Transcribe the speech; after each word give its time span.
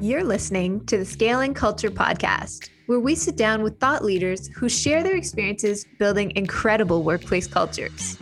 You're 0.00 0.24
listening 0.24 0.84
to 0.86 0.98
the 0.98 1.04
Scaling 1.04 1.54
Culture 1.54 1.90
Podcast, 1.90 2.68
where 2.86 2.98
we 2.98 3.14
sit 3.14 3.36
down 3.36 3.62
with 3.62 3.78
thought 3.78 4.04
leaders 4.04 4.48
who 4.48 4.68
share 4.68 5.04
their 5.04 5.14
experiences 5.14 5.86
building 6.00 6.32
incredible 6.34 7.04
workplace 7.04 7.46
cultures. 7.46 8.18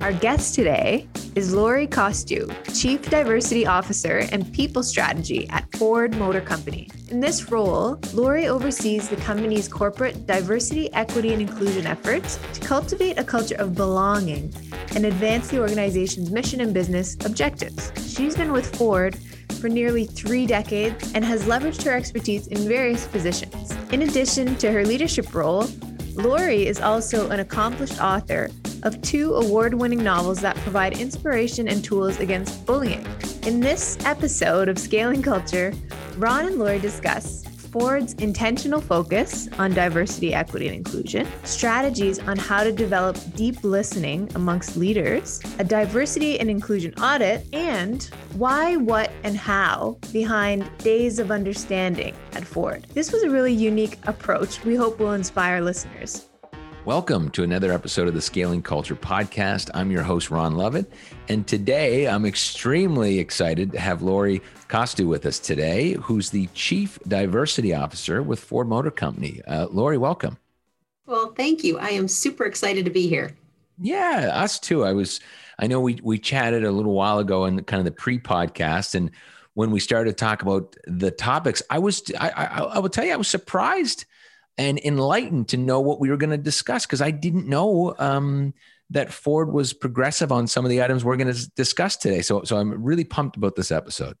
Our 0.00 0.12
guest 0.12 0.56
today 0.56 1.08
is 1.36 1.54
Lori 1.54 1.86
Costew, 1.86 2.52
Chief 2.78 3.08
Diversity 3.08 3.64
Officer 3.64 4.26
and 4.32 4.52
People 4.52 4.82
Strategy 4.82 5.48
at 5.50 5.70
Ford 5.76 6.16
Motor 6.16 6.40
Company. 6.40 6.90
In 7.10 7.20
this 7.20 7.52
role, 7.52 8.00
Lori 8.12 8.48
oversees 8.48 9.08
the 9.08 9.16
company's 9.16 9.68
corporate 9.68 10.26
diversity, 10.26 10.92
equity, 10.94 11.32
and 11.32 11.40
inclusion 11.40 11.86
efforts 11.86 12.40
to 12.54 12.60
cultivate 12.60 13.20
a 13.20 13.24
culture 13.24 13.54
of 13.54 13.76
belonging 13.76 14.52
and 14.96 15.06
advance 15.06 15.48
the 15.48 15.60
organization's 15.60 16.32
mission 16.32 16.60
and 16.60 16.74
business 16.74 17.16
objectives. 17.24 17.92
She's 18.04 18.36
been 18.36 18.50
with 18.50 18.76
Ford 18.76 19.16
for 19.62 19.68
nearly 19.68 20.04
three 20.04 20.44
decades 20.44 21.12
and 21.14 21.24
has 21.24 21.44
leveraged 21.44 21.84
her 21.84 21.92
expertise 21.92 22.48
in 22.48 22.58
various 22.66 23.06
positions. 23.06 23.72
In 23.92 24.02
addition 24.02 24.56
to 24.56 24.72
her 24.72 24.84
leadership 24.84 25.32
role, 25.32 25.68
Lori 26.14 26.66
is 26.66 26.80
also 26.80 27.30
an 27.30 27.38
accomplished 27.38 28.02
author 28.02 28.50
of 28.82 29.00
two 29.02 29.36
award 29.36 29.72
winning 29.72 30.02
novels 30.02 30.40
that 30.40 30.56
provide 30.56 30.98
inspiration 30.98 31.68
and 31.68 31.84
tools 31.84 32.18
against 32.18 32.66
bullying. 32.66 33.06
In 33.46 33.60
this 33.60 34.04
episode 34.04 34.68
of 34.68 34.80
Scaling 34.80 35.22
Culture, 35.22 35.72
Ron 36.18 36.46
and 36.46 36.58
Lori 36.58 36.80
discuss 36.80 37.44
Ford's 37.72 38.12
intentional 38.14 38.82
focus 38.82 39.48
on 39.58 39.72
diversity, 39.72 40.34
equity, 40.34 40.68
and 40.68 40.76
inclusion, 40.76 41.26
strategies 41.42 42.18
on 42.18 42.36
how 42.36 42.62
to 42.62 42.70
develop 42.70 43.16
deep 43.34 43.64
listening 43.64 44.30
amongst 44.34 44.76
leaders, 44.76 45.40
a 45.58 45.64
diversity 45.64 46.38
and 46.38 46.50
inclusion 46.50 46.92
audit, 47.00 47.46
and 47.54 48.10
why, 48.34 48.76
what, 48.76 49.10
and 49.24 49.38
how 49.38 49.96
behind 50.12 50.70
Days 50.78 51.18
of 51.18 51.30
Understanding 51.30 52.14
at 52.34 52.44
Ford. 52.44 52.86
This 52.92 53.10
was 53.10 53.22
a 53.22 53.30
really 53.30 53.54
unique 53.54 53.98
approach 54.06 54.62
we 54.64 54.74
hope 54.74 54.98
will 54.98 55.12
inspire 55.12 55.62
listeners. 55.62 56.28
Welcome 56.84 57.30
to 57.30 57.44
another 57.44 57.70
episode 57.70 58.08
of 58.08 58.14
the 58.14 58.20
Scaling 58.20 58.60
Culture 58.60 58.96
Podcast. 58.96 59.70
I'm 59.72 59.92
your 59.92 60.02
host, 60.02 60.32
Ron 60.32 60.56
Lovett. 60.56 60.92
And 61.28 61.46
today 61.46 62.08
I'm 62.08 62.26
extremely 62.26 63.20
excited 63.20 63.70
to 63.70 63.78
have 63.78 64.02
Lori 64.02 64.42
Costew 64.68 65.06
with 65.06 65.24
us 65.24 65.38
today, 65.38 65.92
who's 65.92 66.30
the 66.30 66.48
Chief 66.54 66.98
Diversity 67.06 67.72
Officer 67.72 68.20
with 68.20 68.40
Ford 68.40 68.66
Motor 68.66 68.90
Company. 68.90 69.40
Uh, 69.46 69.68
Lori, 69.70 69.96
welcome. 69.96 70.38
Well, 71.06 71.32
thank 71.36 71.62
you. 71.62 71.78
I 71.78 71.90
am 71.90 72.08
super 72.08 72.46
excited 72.46 72.84
to 72.84 72.90
be 72.90 73.06
here. 73.06 73.30
Yeah, 73.80 74.30
us 74.32 74.58
too. 74.58 74.84
I 74.84 74.92
was, 74.92 75.20
I 75.60 75.68
know 75.68 75.80
we, 75.80 76.00
we 76.02 76.18
chatted 76.18 76.64
a 76.64 76.72
little 76.72 76.94
while 76.94 77.20
ago 77.20 77.44
in 77.44 77.62
kind 77.62 77.78
of 77.78 77.84
the 77.84 77.92
pre 77.92 78.18
podcast. 78.18 78.96
And 78.96 79.12
when 79.54 79.70
we 79.70 79.78
started 79.78 80.10
to 80.10 80.16
talk 80.16 80.42
about 80.42 80.74
the 80.88 81.12
topics, 81.12 81.62
I 81.70 81.78
was, 81.78 82.02
I, 82.18 82.30
I, 82.30 82.44
I 82.62 82.78
will 82.80 82.88
tell 82.88 83.04
you, 83.04 83.12
I 83.12 83.16
was 83.16 83.28
surprised 83.28 84.04
and 84.58 84.78
enlightened 84.80 85.48
to 85.48 85.56
know 85.56 85.80
what 85.80 86.00
we 86.00 86.10
were 86.10 86.16
going 86.16 86.30
to 86.30 86.38
discuss 86.38 86.86
because 86.86 87.02
I 87.02 87.10
didn't 87.10 87.46
know 87.46 87.94
um, 87.98 88.54
that 88.90 89.12
Ford 89.12 89.52
was 89.52 89.72
progressive 89.72 90.30
on 90.30 90.46
some 90.46 90.64
of 90.64 90.70
the 90.70 90.82
items 90.82 91.04
we're 91.04 91.16
going 91.16 91.32
to 91.32 91.50
discuss 91.52 91.96
today. 91.96 92.22
So, 92.22 92.42
so 92.42 92.56
I'm 92.56 92.82
really 92.82 93.04
pumped 93.04 93.36
about 93.36 93.56
this 93.56 93.70
episode. 93.70 94.16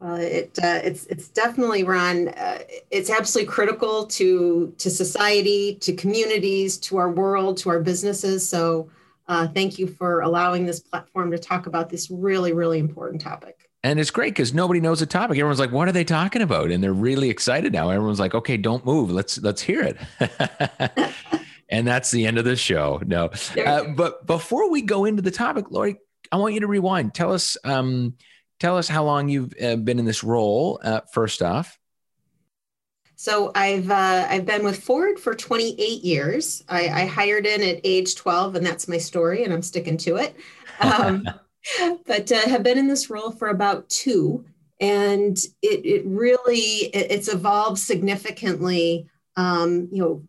Well, 0.00 0.16
it 0.16 0.58
uh, 0.62 0.80
it's 0.82 1.06
it's 1.06 1.28
definitely 1.28 1.84
Ron. 1.84 2.28
Uh, 2.28 2.58
it's 2.90 3.08
absolutely 3.08 3.50
critical 3.50 4.04
to 4.06 4.74
to 4.76 4.90
society, 4.90 5.76
to 5.76 5.94
communities, 5.94 6.76
to 6.78 6.98
our 6.98 7.10
world, 7.10 7.56
to 7.58 7.70
our 7.70 7.80
businesses. 7.80 8.46
So, 8.46 8.90
uh, 9.28 9.46
thank 9.48 9.78
you 9.78 9.86
for 9.86 10.20
allowing 10.20 10.66
this 10.66 10.80
platform 10.80 11.30
to 11.30 11.38
talk 11.38 11.66
about 11.66 11.88
this 11.88 12.10
really 12.10 12.52
really 12.52 12.80
important 12.80 13.22
topic 13.22 13.63
and 13.84 14.00
it's 14.00 14.10
great 14.10 14.32
because 14.32 14.54
nobody 14.54 14.80
knows 14.80 15.00
the 15.00 15.06
topic. 15.06 15.36
Everyone's 15.36 15.60
like, 15.60 15.70
"What 15.70 15.86
are 15.88 15.92
they 15.92 16.04
talking 16.04 16.40
about?" 16.40 16.70
And 16.70 16.82
they're 16.82 16.92
really 16.92 17.28
excited 17.28 17.72
now. 17.72 17.90
Everyone's 17.90 18.18
like, 18.18 18.34
"Okay, 18.34 18.56
don't 18.56 18.84
move. 18.84 19.10
Let's 19.10 19.38
let's 19.38 19.60
hear 19.60 19.82
it." 19.82 21.12
and 21.68 21.86
that's 21.86 22.10
the 22.10 22.26
end 22.26 22.38
of 22.38 22.46
the 22.46 22.56
show. 22.56 23.00
No, 23.06 23.30
uh, 23.64 23.84
but 23.94 24.26
before 24.26 24.70
we 24.70 24.80
go 24.80 25.04
into 25.04 25.20
the 25.20 25.30
topic, 25.30 25.70
Lori, 25.70 25.98
I 26.32 26.36
want 26.36 26.54
you 26.54 26.60
to 26.60 26.66
rewind. 26.66 27.14
Tell 27.14 27.34
us, 27.34 27.58
um, 27.62 28.14
tell 28.58 28.78
us 28.78 28.88
how 28.88 29.04
long 29.04 29.28
you've 29.28 29.52
uh, 29.62 29.76
been 29.76 29.98
in 29.98 30.06
this 30.06 30.24
role. 30.24 30.80
Uh, 30.82 31.02
first 31.12 31.42
off. 31.42 31.78
So 33.16 33.52
I've 33.54 33.90
uh, 33.90 34.26
I've 34.30 34.46
been 34.46 34.64
with 34.64 34.82
Ford 34.82 35.18
for 35.18 35.34
28 35.34 36.02
years. 36.02 36.64
I, 36.70 36.88
I 36.88 37.04
hired 37.04 37.44
in 37.44 37.62
at 37.62 37.80
age 37.84 38.16
12, 38.16 38.56
and 38.56 38.64
that's 38.64 38.88
my 38.88 38.98
story, 38.98 39.44
and 39.44 39.52
I'm 39.52 39.62
sticking 39.62 39.98
to 39.98 40.16
it. 40.16 40.34
Um, 40.80 41.28
but 42.06 42.30
uh, 42.30 42.48
have 42.48 42.62
been 42.62 42.78
in 42.78 42.88
this 42.88 43.10
role 43.10 43.30
for 43.30 43.48
about 43.48 43.88
two 43.88 44.44
and 44.80 45.38
it, 45.62 45.86
it 45.86 46.02
really 46.04 46.86
it, 46.94 47.10
it's 47.10 47.28
evolved 47.28 47.78
significantly. 47.78 49.08
Um, 49.36 49.88
you 49.90 50.02
know 50.02 50.22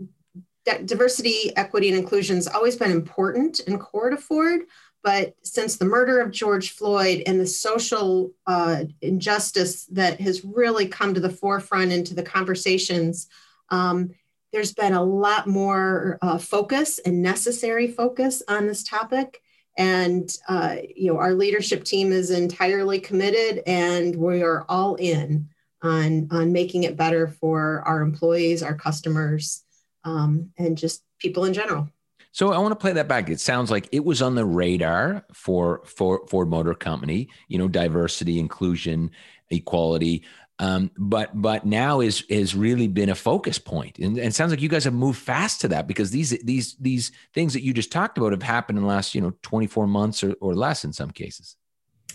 diversity 0.86 1.56
equity 1.56 1.90
and 1.90 1.98
inclusion 1.98 2.36
has 2.38 2.48
always 2.48 2.76
been 2.76 2.92
important 2.92 3.62
and 3.68 3.80
core 3.80 4.10
to 4.10 4.18
ford 4.18 4.62
but 5.04 5.36
since 5.44 5.78
the 5.78 5.86
murder 5.86 6.20
of 6.20 6.32
george 6.32 6.72
floyd 6.72 7.22
and 7.28 7.40
the 7.40 7.46
social 7.46 8.32
uh, 8.48 8.84
injustice 9.02 9.86
that 9.86 10.20
has 10.20 10.44
really 10.44 10.88
come 10.88 11.14
to 11.14 11.20
the 11.20 11.30
forefront 11.30 11.92
into 11.92 12.16
the 12.16 12.24
conversations 12.24 13.28
um, 13.70 14.10
there's 14.52 14.74
been 14.74 14.94
a 14.94 15.04
lot 15.04 15.46
more 15.46 16.18
uh, 16.24 16.40
focus 16.40 16.98
and 16.98 17.22
necessary 17.22 17.88
focus 17.88 18.42
on 18.48 18.66
this 18.66 18.84
topic 18.84 19.44
and 19.78 20.38
uh, 20.48 20.78
you 20.96 21.12
know 21.12 21.20
our 21.20 21.34
leadership 21.34 21.84
team 21.84 22.12
is 22.12 22.32
entirely 22.32 23.00
committed 23.00 23.62
and 23.68 24.16
we 24.16 24.42
are 24.42 24.66
all 24.70 24.96
in 24.96 25.50
on 25.82 26.28
on 26.32 26.52
making 26.52 26.84
it 26.84 26.98
better 26.98 27.28
for 27.28 27.82
our 27.86 28.02
employees 28.02 28.64
our 28.64 28.76
customers 28.76 29.64
um, 30.04 30.52
and 30.58 30.78
just 30.78 31.04
people 31.20 31.46
in 31.46 31.54
general 31.54 31.90
so 32.32 32.52
I 32.52 32.58
want 32.58 32.74
to 32.74 32.76
play 32.76 32.92
that 32.92 33.08
back. 33.08 33.30
It 33.30 33.40
sounds 33.40 33.72
like 33.72 33.88
it 33.94 34.04
was 34.04 34.22
on 34.22 34.36
the 34.36 34.44
radar 34.44 35.24
for 35.32 35.84
for 35.86 36.28
Ford 36.28 36.50
Motor 36.50 36.74
Company. 36.74 37.30
You 37.48 37.58
know, 37.58 37.70
diversity, 37.70 38.40
inclusion, 38.40 39.12
equality 39.50 40.26
um, 40.60 40.92
but 40.98 41.30
but 41.40 41.66
now 41.66 42.00
is 42.00 42.24
has 42.30 42.56
really 42.56 42.88
been 42.88 43.10
a 43.10 43.16
focus 43.16 43.60
point, 43.60 44.00
and, 44.00 44.18
and 44.18 44.34
sounds 44.34 44.52
like 44.52 44.62
you 44.62 44.70
guys 44.70 44.86
have 44.86 44.94
moved 44.94 45.20
fast 45.20 45.62
to 45.62 45.68
that 45.70 45.88
because 45.88 46.12
these 46.12 46.30
these 46.44 46.76
these 46.76 47.12
things 47.34 47.54
that 47.54 47.62
you 47.62 47.74
just 47.74 47.92
talked 47.92 48.18
about 48.18 48.32
have 48.32 48.44
happened 48.44 48.78
in 48.78 48.84
the 48.84 48.90
last 48.90 49.14
you 49.14 49.22
know 49.22 49.34
24 49.42 49.86
months 49.88 50.24
or, 50.24 50.34
or 50.40 50.56
less 50.56 50.86
in 50.86 50.94
some 50.94 51.12
cases. 51.12 51.58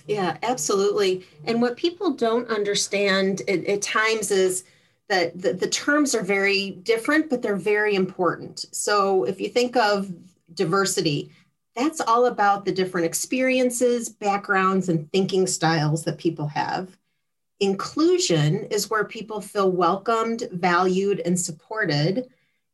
Yeah, 0.07 0.39
absolutely. 0.43 1.27
And 1.45 1.61
what 1.61 1.77
people 1.77 2.13
don't 2.13 2.49
understand 2.49 3.43
at, 3.47 3.65
at 3.67 3.83
times 3.83 4.31
is 4.31 4.65
that 5.09 5.41
the, 5.41 5.53
the 5.53 5.69
terms 5.69 6.15
are 6.15 6.23
very 6.23 6.71
different, 6.71 7.29
but 7.29 7.43
they're 7.43 7.57
very 7.57 7.95
important. 7.95 8.65
So 8.73 9.25
if 9.25 9.41
you 9.41 9.49
think 9.49 9.77
of 9.77 10.11
diversity, 10.55 11.31
that's 11.77 12.01
all 12.01 12.27
about 12.27 12.65
the 12.65 12.73
different 12.73 13.07
experiences, 13.07 14.09
backgrounds, 14.09 14.89
and 14.89 15.11
thinking 15.13 15.47
styles 15.47 16.05
that 16.05 16.19
people 16.19 16.47
have. 16.49 16.97
Inclusion 17.61 18.65
is 18.71 18.89
where 18.89 19.05
people 19.05 19.41
feel 19.41 19.71
welcomed, 19.71 20.49
valued, 20.51 21.21
and 21.21 21.39
supported. 21.39 22.29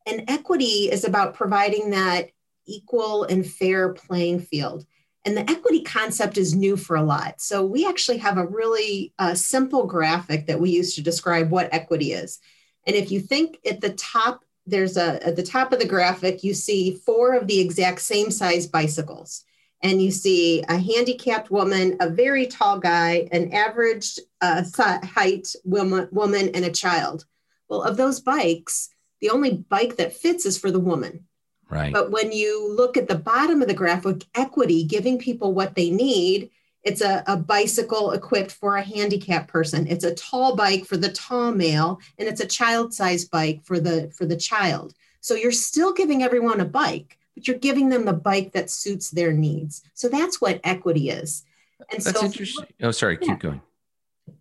And 0.06 0.24
equity 0.28 0.90
is 0.90 1.04
about 1.04 1.34
providing 1.34 1.90
that 1.90 2.30
equal 2.66 3.24
and 3.24 3.44
fair 3.44 3.92
playing 3.92 4.40
field. 4.40 4.86
And 5.24 5.36
the 5.36 5.50
equity 5.50 5.82
concept 5.82 6.38
is 6.38 6.54
new 6.54 6.76
for 6.76 6.94
a 6.94 7.02
lot. 7.02 7.40
So 7.40 7.66
we 7.66 7.84
actually 7.84 8.18
have 8.18 8.38
a 8.38 8.46
really 8.46 9.12
uh, 9.18 9.34
simple 9.34 9.84
graphic 9.84 10.46
that 10.46 10.60
we 10.60 10.70
use 10.70 10.94
to 10.94 11.02
describe 11.02 11.50
what 11.50 11.68
equity 11.72 12.12
is. 12.12 12.38
And 12.86 12.94
if 12.94 13.10
you 13.10 13.18
think 13.18 13.58
at 13.68 13.80
the 13.80 13.92
top, 13.94 14.44
there's 14.66 14.96
a 14.96 15.24
at 15.26 15.34
the 15.34 15.42
top 15.42 15.72
of 15.72 15.80
the 15.80 15.86
graphic, 15.86 16.44
you 16.44 16.54
see 16.54 16.94
four 17.04 17.34
of 17.34 17.48
the 17.48 17.60
exact 17.60 18.02
same 18.02 18.30
size 18.30 18.68
bicycles 18.68 19.44
and 19.86 20.02
you 20.02 20.10
see 20.10 20.64
a 20.68 20.76
handicapped 20.76 21.48
woman, 21.48 21.96
a 22.00 22.10
very 22.10 22.46
tall 22.48 22.80
guy, 22.80 23.28
an 23.30 23.52
average 23.52 24.18
uh, 24.40 24.64
height 25.04 25.46
woman, 25.64 26.08
woman, 26.10 26.50
and 26.54 26.64
a 26.64 26.72
child. 26.72 27.24
Well, 27.68 27.82
of 27.82 27.96
those 27.96 28.18
bikes, 28.18 28.88
the 29.20 29.30
only 29.30 29.58
bike 29.68 29.96
that 29.96 30.16
fits 30.16 30.44
is 30.44 30.58
for 30.58 30.72
the 30.72 30.80
woman. 30.80 31.26
Right. 31.70 31.92
But 31.92 32.10
when 32.10 32.32
you 32.32 32.74
look 32.76 32.96
at 32.96 33.06
the 33.06 33.18
bottom 33.18 33.62
of 33.62 33.68
the 33.68 33.74
graph 33.74 34.02
graphic, 34.02 34.26
equity, 34.34 34.82
giving 34.82 35.18
people 35.18 35.54
what 35.54 35.76
they 35.76 35.90
need, 35.90 36.50
it's 36.82 37.00
a, 37.00 37.22
a 37.28 37.36
bicycle 37.36 38.10
equipped 38.10 38.52
for 38.52 38.76
a 38.76 38.82
handicapped 38.82 39.48
person. 39.48 39.86
It's 39.86 40.04
a 40.04 40.14
tall 40.14 40.56
bike 40.56 40.84
for 40.84 40.96
the 40.96 41.12
tall 41.12 41.52
male, 41.52 42.00
and 42.18 42.28
it's 42.28 42.40
a 42.40 42.46
child-sized 42.46 43.30
bike 43.30 43.62
for 43.64 43.78
the 43.78 44.10
for 44.16 44.26
the 44.26 44.36
child. 44.36 44.94
So 45.20 45.34
you're 45.34 45.52
still 45.52 45.92
giving 45.92 46.24
everyone 46.24 46.60
a 46.60 46.64
bike, 46.64 47.18
but 47.36 47.46
you're 47.46 47.58
giving 47.58 47.90
them 47.90 48.06
the 48.06 48.12
bike 48.12 48.52
that 48.52 48.70
suits 48.70 49.10
their 49.10 49.32
needs. 49.32 49.82
So 49.94 50.08
that's 50.08 50.40
what 50.40 50.58
equity 50.64 51.10
is. 51.10 51.44
And 51.92 52.02
that's 52.02 52.18
so, 52.18 52.24
interesting. 52.24 52.66
Oh, 52.82 52.90
sorry, 52.90 53.18
yeah. 53.20 53.28
keep 53.28 53.40
going. 53.40 53.60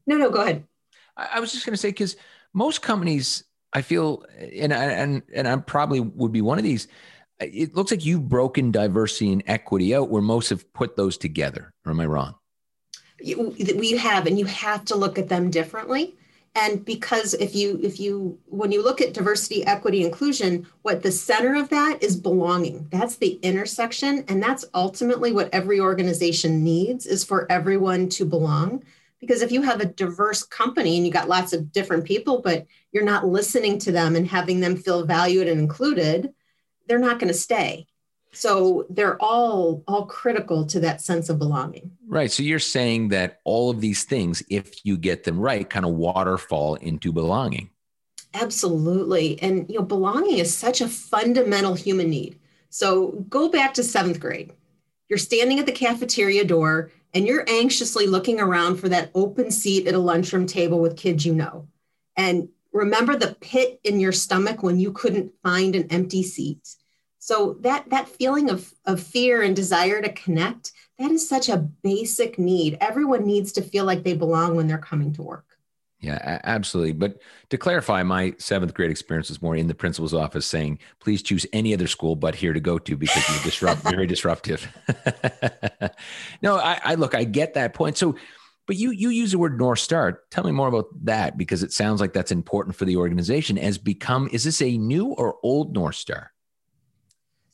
No, 0.08 0.18
no, 0.18 0.32
go 0.32 0.42
ahead. 0.42 0.64
I, 1.18 1.40
was 1.40 1.52
just 1.52 1.66
going 1.66 1.74
to 1.74 1.78
say 1.78 1.90
because 1.90 2.16
most 2.54 2.82
companies, 2.82 3.44
I 3.74 3.82
feel, 3.82 4.26
and 4.40 4.74
and 4.74 5.22
and 5.34 5.48
I 5.48 5.56
probably 5.58 6.00
would 6.00 6.32
be 6.32 6.42
one 6.42 6.58
of 6.58 6.64
these. 6.64 6.88
It 7.40 7.76
looks 7.76 7.92
like 7.92 8.06
you've 8.06 8.30
broken 8.30 8.72
diversity 8.72 9.32
and 9.34 9.44
equity 9.46 9.94
out, 9.94 10.10
where 10.10 10.22
most 10.22 10.50
have 10.50 10.72
put 10.74 10.96
those 10.96 11.18
together. 11.18 11.74
Or 11.86 11.92
am 11.92 12.00
I 12.00 12.06
wrong? 12.06 12.36
we 13.22 13.98
have, 13.98 14.28
and 14.28 14.38
you 14.40 14.46
have 14.46 14.86
to 14.86 14.96
look 14.96 15.18
at 15.18 15.30
them 15.30 15.50
differently 15.50 16.16
and 16.56 16.84
because 16.86 17.34
if 17.36 17.54
you 17.54 17.80
if 17.84 18.00
you 18.00 18.40
when 18.46 18.72
you 18.72 18.82
look 18.82 19.02
at 19.02 19.14
diversity 19.14 19.66
equity 19.66 20.04
inclusion 20.04 20.66
what 20.82 21.04
the 21.04 21.12
center 21.12 21.56
of 21.56 21.70
that 21.70 22.02
is 22.02 22.16
belonging. 22.16 22.88
That's 22.92 23.18
the 23.18 23.34
intersection 23.42 24.24
and 24.28 24.42
that's 24.42 24.66
ultimately 24.74 25.32
what 25.34 25.54
every 25.54 25.80
organization 25.80 26.64
needs 26.64 27.06
is 27.06 27.24
for 27.24 27.52
everyone 27.52 28.10
to 28.10 28.26
belong. 28.26 28.84
Because 29.20 29.42
if 29.42 29.52
you 29.52 29.62
have 29.64 29.82
a 29.82 29.86
diverse 29.86 30.44
company 30.44 30.98
and 30.98 31.06
you 31.06 31.12
got 31.12 31.30
lots 31.30 31.52
of 31.54 31.72
different 31.72 32.06
people 32.06 32.42
but 32.42 32.66
you're 32.92 33.04
not 33.04 33.28
listening 33.28 33.78
to 33.80 33.92
them 33.92 34.16
and 34.16 34.28
having 34.28 34.62
them 34.62 34.78
feel 34.78 35.06
valued 35.06 35.48
and 35.48 35.60
included 35.60 36.34
they're 36.88 37.00
not 37.00 37.20
going 37.20 37.32
to 37.32 37.38
stay 37.38 37.88
so 38.36 38.86
they're 38.90 39.22
all 39.22 39.84
all 39.88 40.06
critical 40.06 40.66
to 40.66 40.80
that 40.82 41.02
sense 41.02 41.30
of 41.30 41.40
belonging. 41.40 41.92
Right. 42.08 42.32
So 42.32 42.44
you're 42.44 42.60
saying 42.60 43.10
that 43.10 43.40
all 43.46 43.70
of 43.70 43.82
these 43.82 44.04
things 44.04 44.44
if 44.50 44.86
you 44.86 44.98
get 44.98 45.24
them 45.24 45.40
right 45.40 45.70
kind 45.70 45.86
of 45.86 45.94
waterfall 45.94 46.76
into 46.76 47.12
belonging. 47.12 47.70
Absolutely. 48.34 49.42
And 49.42 49.70
you 49.70 49.80
know 49.80 49.86
belonging 49.86 50.38
is 50.38 50.56
such 50.56 50.82
a 50.82 50.90
fundamental 50.90 51.76
human 51.76 52.10
need. 52.10 52.40
So 52.70 53.26
go 53.30 53.50
back 53.50 53.74
to 53.76 53.84
seventh 53.84 54.20
grade. 54.20 54.54
You're 55.08 55.18
standing 55.18 55.60
at 55.60 55.66
the 55.66 55.72
cafeteria 55.72 56.44
door 56.44 56.92
and 57.14 57.26
you're 57.26 57.46
anxiously 57.48 58.08
looking 58.08 58.42
around 58.42 58.78
for 58.78 58.90
that 58.90 59.12
open 59.16 59.50
seat 59.52 59.88
at 59.88 59.94
a 59.94 60.00
lunchroom 60.00 60.46
table 60.46 60.80
with 60.80 60.98
kids 60.98 61.26
you 61.26 61.34
know. 61.34 61.68
And 62.18 62.50
remember 62.74 63.16
the 63.16 63.36
pit 63.40 63.80
in 63.86 64.02
your 64.02 64.12
stomach 64.12 64.62
when 64.62 64.80
you 64.80 64.92
couldn't 64.92 65.32
find 65.42 65.76
an 65.76 65.88
empty 65.90 66.24
seat 66.24 66.76
so 67.26 67.58
that 67.62 67.90
that 67.90 68.08
feeling 68.08 68.52
of, 68.52 68.72
of 68.86 69.02
fear 69.02 69.42
and 69.42 69.56
desire 69.56 70.00
to 70.00 70.14
connect, 70.14 70.72
that 71.00 71.10
is 71.10 71.28
such 71.28 71.50
a 71.50 71.58
basic 71.58 72.38
need. 72.38 72.78
Everyone 72.80 73.26
needs 73.26 73.52
to 73.54 73.64
feel 73.64 73.84
like 73.84 74.04
they 74.04 74.14
belong 74.14 74.56
when 74.56 74.68
they're 74.68 74.78
coming 74.78 75.12
to 75.14 75.24
work. 75.24 75.58
Yeah, 76.00 76.40
absolutely. 76.44 76.94
But 76.94 77.24
to 77.50 77.58
clarify, 77.58 78.04
my 78.04 78.36
seventh 78.38 78.76
grade 78.76 78.92
experience 78.92 79.30
was 79.30 79.42
more 79.42 79.56
in 79.56 79.66
the 79.66 79.74
principal's 79.74 80.14
office 80.14 80.46
saying, 80.46 80.78
please 81.00 81.24
choose 81.24 81.48
any 81.52 81.74
other 81.74 81.88
school 81.88 82.16
but 82.16 82.36
here 82.36 82.54
to 82.54 82.60
go 82.60 82.78
to 82.78 82.96
because 82.96 83.28
you're 83.28 83.44
disrupt 83.44 83.82
very 83.90 84.06
disruptive. 84.06 84.72
no, 86.44 86.58
I, 86.58 86.80
I 86.84 86.94
look, 86.94 87.16
I 87.16 87.24
get 87.24 87.56
that 87.56 87.74
point. 87.74 87.98
So 87.98 88.16
but 88.68 88.76
you 88.76 88.92
you 88.92 89.10
use 89.10 89.32
the 89.32 89.40
word 89.40 89.58
North 89.58 89.80
Star. 89.80 90.22
Tell 90.30 90.44
me 90.44 90.52
more 90.52 90.68
about 90.68 90.90
that 91.06 91.40
because 91.40 91.64
it 91.64 91.74
sounds 91.74 92.02
like 92.02 92.14
that's 92.14 92.32
important 92.32 92.76
for 92.76 92.86
the 92.86 92.98
organization. 92.98 93.58
As 93.58 93.80
become, 93.80 94.30
is 94.32 94.44
this 94.44 94.62
a 94.62 94.78
new 94.78 95.08
or 95.08 95.38
old 95.42 95.74
North 95.74 95.96
Star? 95.96 96.32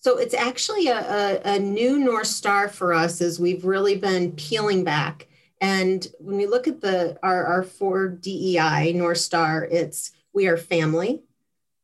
So 0.01 0.17
it's 0.17 0.33
actually 0.33 0.87
a, 0.87 0.99
a, 0.99 1.55
a, 1.55 1.59
new 1.59 1.99
North 1.99 2.25
Star 2.27 2.67
for 2.67 2.91
us 2.91 3.21
as 3.21 3.39
we've 3.39 3.63
really 3.63 3.95
been 3.95 4.31
peeling 4.31 4.83
back. 4.83 5.27
And 5.61 6.05
when 6.19 6.37
we 6.37 6.47
look 6.47 6.67
at 6.67 6.81
the 6.81 7.19
our, 7.21 7.45
our 7.45 7.61
four 7.61 8.07
DEI 8.09 8.93
North 8.93 9.19
Star, 9.19 9.63
it's 9.63 10.11
we 10.33 10.47
are 10.47 10.57
family, 10.57 11.21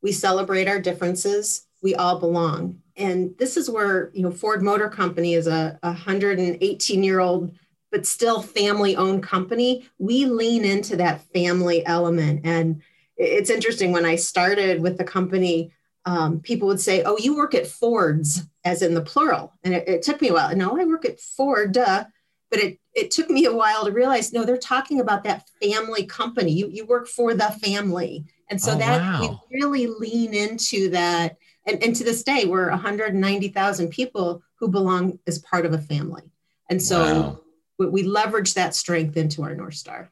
we 0.02 0.12
celebrate 0.12 0.68
our 0.68 0.80
differences, 0.80 1.68
we 1.84 1.94
all 1.94 2.20
belong. 2.20 2.82
And 2.96 3.38
this 3.38 3.56
is 3.56 3.70
where 3.70 4.10
you 4.16 4.24
know 4.24 4.32
Ford 4.32 4.64
Motor 4.64 4.90
Company 4.90 5.36
is 5.36 5.46
a 5.46 5.78
118 5.84 7.04
year 7.04 7.20
old 7.20 7.54
but 7.92 8.06
still 8.06 8.42
family 8.42 8.96
owned 8.96 9.24
company. 9.24 9.88
We 10.00 10.26
lean 10.26 10.66
into 10.66 10.98
that 10.98 11.22
family 11.34 11.86
element. 11.86 12.42
And 12.44 12.82
it's 13.16 13.50
interesting 13.50 13.92
when 13.92 14.06
I 14.06 14.16
started 14.16 14.82
with 14.82 14.98
the 14.98 15.04
company, 15.04 15.72
um, 16.08 16.40
people 16.40 16.70
would 16.70 16.80
say, 16.80 17.04
"Oh, 17.04 17.18
you 17.18 17.36
work 17.36 17.54
at 17.54 17.68
Ford's," 17.68 18.44
as 18.64 18.82
in 18.82 18.94
the 18.94 19.02
plural, 19.02 19.52
and 19.66 19.74
it, 19.74 19.88
it 19.90 20.02
took 20.02 20.22
me 20.22 20.30
a 20.30 20.34
while. 20.34 20.56
No, 20.56 20.80
I 20.80 20.86
work 20.86 21.04
at 21.04 21.20
Ford, 21.20 21.74
duh. 21.74 22.06
but 22.50 22.60
it 22.60 22.80
it 22.94 23.12
took 23.12 23.30
me 23.30 23.44
a 23.44 23.54
while 23.54 23.84
to 23.84 23.92
realize 23.92 24.32
no, 24.32 24.46
they're 24.46 24.58
talking 24.58 25.02
about 25.02 25.26
that 25.26 25.50
family 25.62 26.06
company. 26.06 26.54
You 26.54 26.70
you 26.70 26.86
work 26.86 27.10
for 27.10 27.34
the 27.34 27.52
family, 27.62 28.24
and 28.50 28.60
so 28.60 28.72
oh, 28.72 28.78
that 28.78 29.02
wow. 29.02 29.42
we 29.52 29.60
really 29.60 29.88
lean 29.88 30.34
into 30.34 30.90
that. 30.92 31.36
And, 31.66 31.84
and 31.84 31.94
to 31.98 32.06
this 32.06 32.24
day, 32.24 32.46
we're 32.46 32.70
190,000 32.70 33.90
people 33.90 34.42
who 34.56 34.70
belong 34.70 35.20
as 35.28 35.40
part 35.40 35.66
of 35.66 35.74
a 35.74 35.78
family, 35.78 36.32
and 36.70 36.82
so 36.82 37.00
wow. 37.02 37.40
we, 37.78 37.88
we 37.88 38.04
leverage 38.04 38.54
that 38.54 38.74
strength 38.74 39.18
into 39.18 39.44
our 39.44 39.56
North 39.56 39.76
Star. 39.76 40.10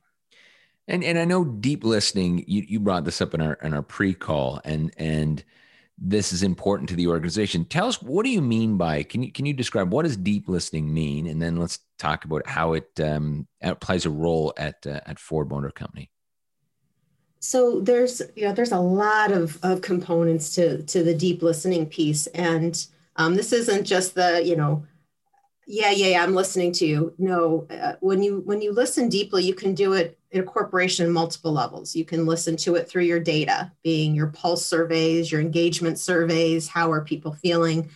And 0.90 1.06
and 1.06 1.18
I 1.18 1.24
know 1.24 1.46
deep 1.46 1.86
listening. 1.86 2.44
You 2.50 2.66
you 2.68 2.82
brought 2.82 3.06
this 3.06 3.22
up 3.22 3.34
in 3.34 3.42
our 3.42 3.54
in 3.64 3.74
our 3.74 3.82
pre 3.82 4.14
call, 4.14 4.60
and 4.66 4.94
and 4.98 5.42
this 5.98 6.34
is 6.34 6.44
important 6.44 6.90
to 6.90 6.96
the 6.96 7.08
organization. 7.08 7.66
Tell 7.66 7.88
us 7.88 8.02
what 8.02 8.26
do 8.26 8.30
you 8.30 8.42
mean 8.42 8.78
by 8.78 9.04
can 9.04 9.24
you 9.24 9.32
can 9.32 9.46
you 9.46 9.54
describe 9.54 9.92
what 9.92 10.04
does 10.04 10.18
deep 10.18 10.50
listening 10.50 10.94
mean, 10.94 11.28
and 11.28 11.42
then 11.42 11.58
let's 11.58 11.80
talk 11.98 12.26
about 12.26 12.46
how 12.48 12.74
it, 12.74 12.90
um, 13.00 13.48
plays 13.80 14.06
a 14.06 14.10
role 14.10 14.54
at 14.58 14.86
uh, 14.86 15.00
at 15.06 15.20
Ford 15.20 15.50
Motor 15.50 15.72
Company. 15.72 16.10
So 17.40 17.80
there's 17.80 18.22
you 18.36 18.46
know 18.46 18.54
there's 18.54 18.72
a 18.72 18.80
lot 18.80 19.32
of, 19.32 19.58
of 19.64 19.82
components 19.82 20.54
to 20.56 20.84
to 20.84 21.04
the 21.04 21.14
deep 21.14 21.42
listening 21.42 21.86
piece, 21.86 22.28
and 22.28 22.86
um, 23.16 23.36
this 23.36 23.54
isn't 23.54 23.86
just 23.86 24.16
the 24.16 24.44
you 24.44 24.56
know 24.56 24.86
yeah 25.68 25.92
yeah, 25.92 26.08
yeah 26.08 26.24
i'm 26.24 26.36
listening 26.36 26.72
to 26.72 26.86
you 26.86 27.14
no 27.18 27.66
uh, 27.70 27.94
when 28.00 28.22
you 28.22 28.42
when 28.46 28.62
you 28.62 28.72
listen 28.72 29.10
deeply 29.10 29.44
you 29.44 29.54
can 29.54 29.74
do 29.74 29.94
it 29.94 30.20
in 30.36 30.42
a 30.42 30.46
corporation 30.46 31.10
multiple 31.10 31.54
levels. 31.54 31.96
You 31.96 32.04
can 32.04 32.26
listen 32.26 32.58
to 32.58 32.76
it 32.76 32.90
through 32.90 33.04
your 33.04 33.22
data 33.22 33.72
being 33.84 34.14
your 34.14 34.28
pulse 34.28 34.66
surveys 34.66 35.32
your 35.32 35.40
engagement 35.40 35.98
surveys 35.98 36.68
how 36.68 36.92
are 36.92 37.04
people 37.04 37.32
feeling? 37.32 37.90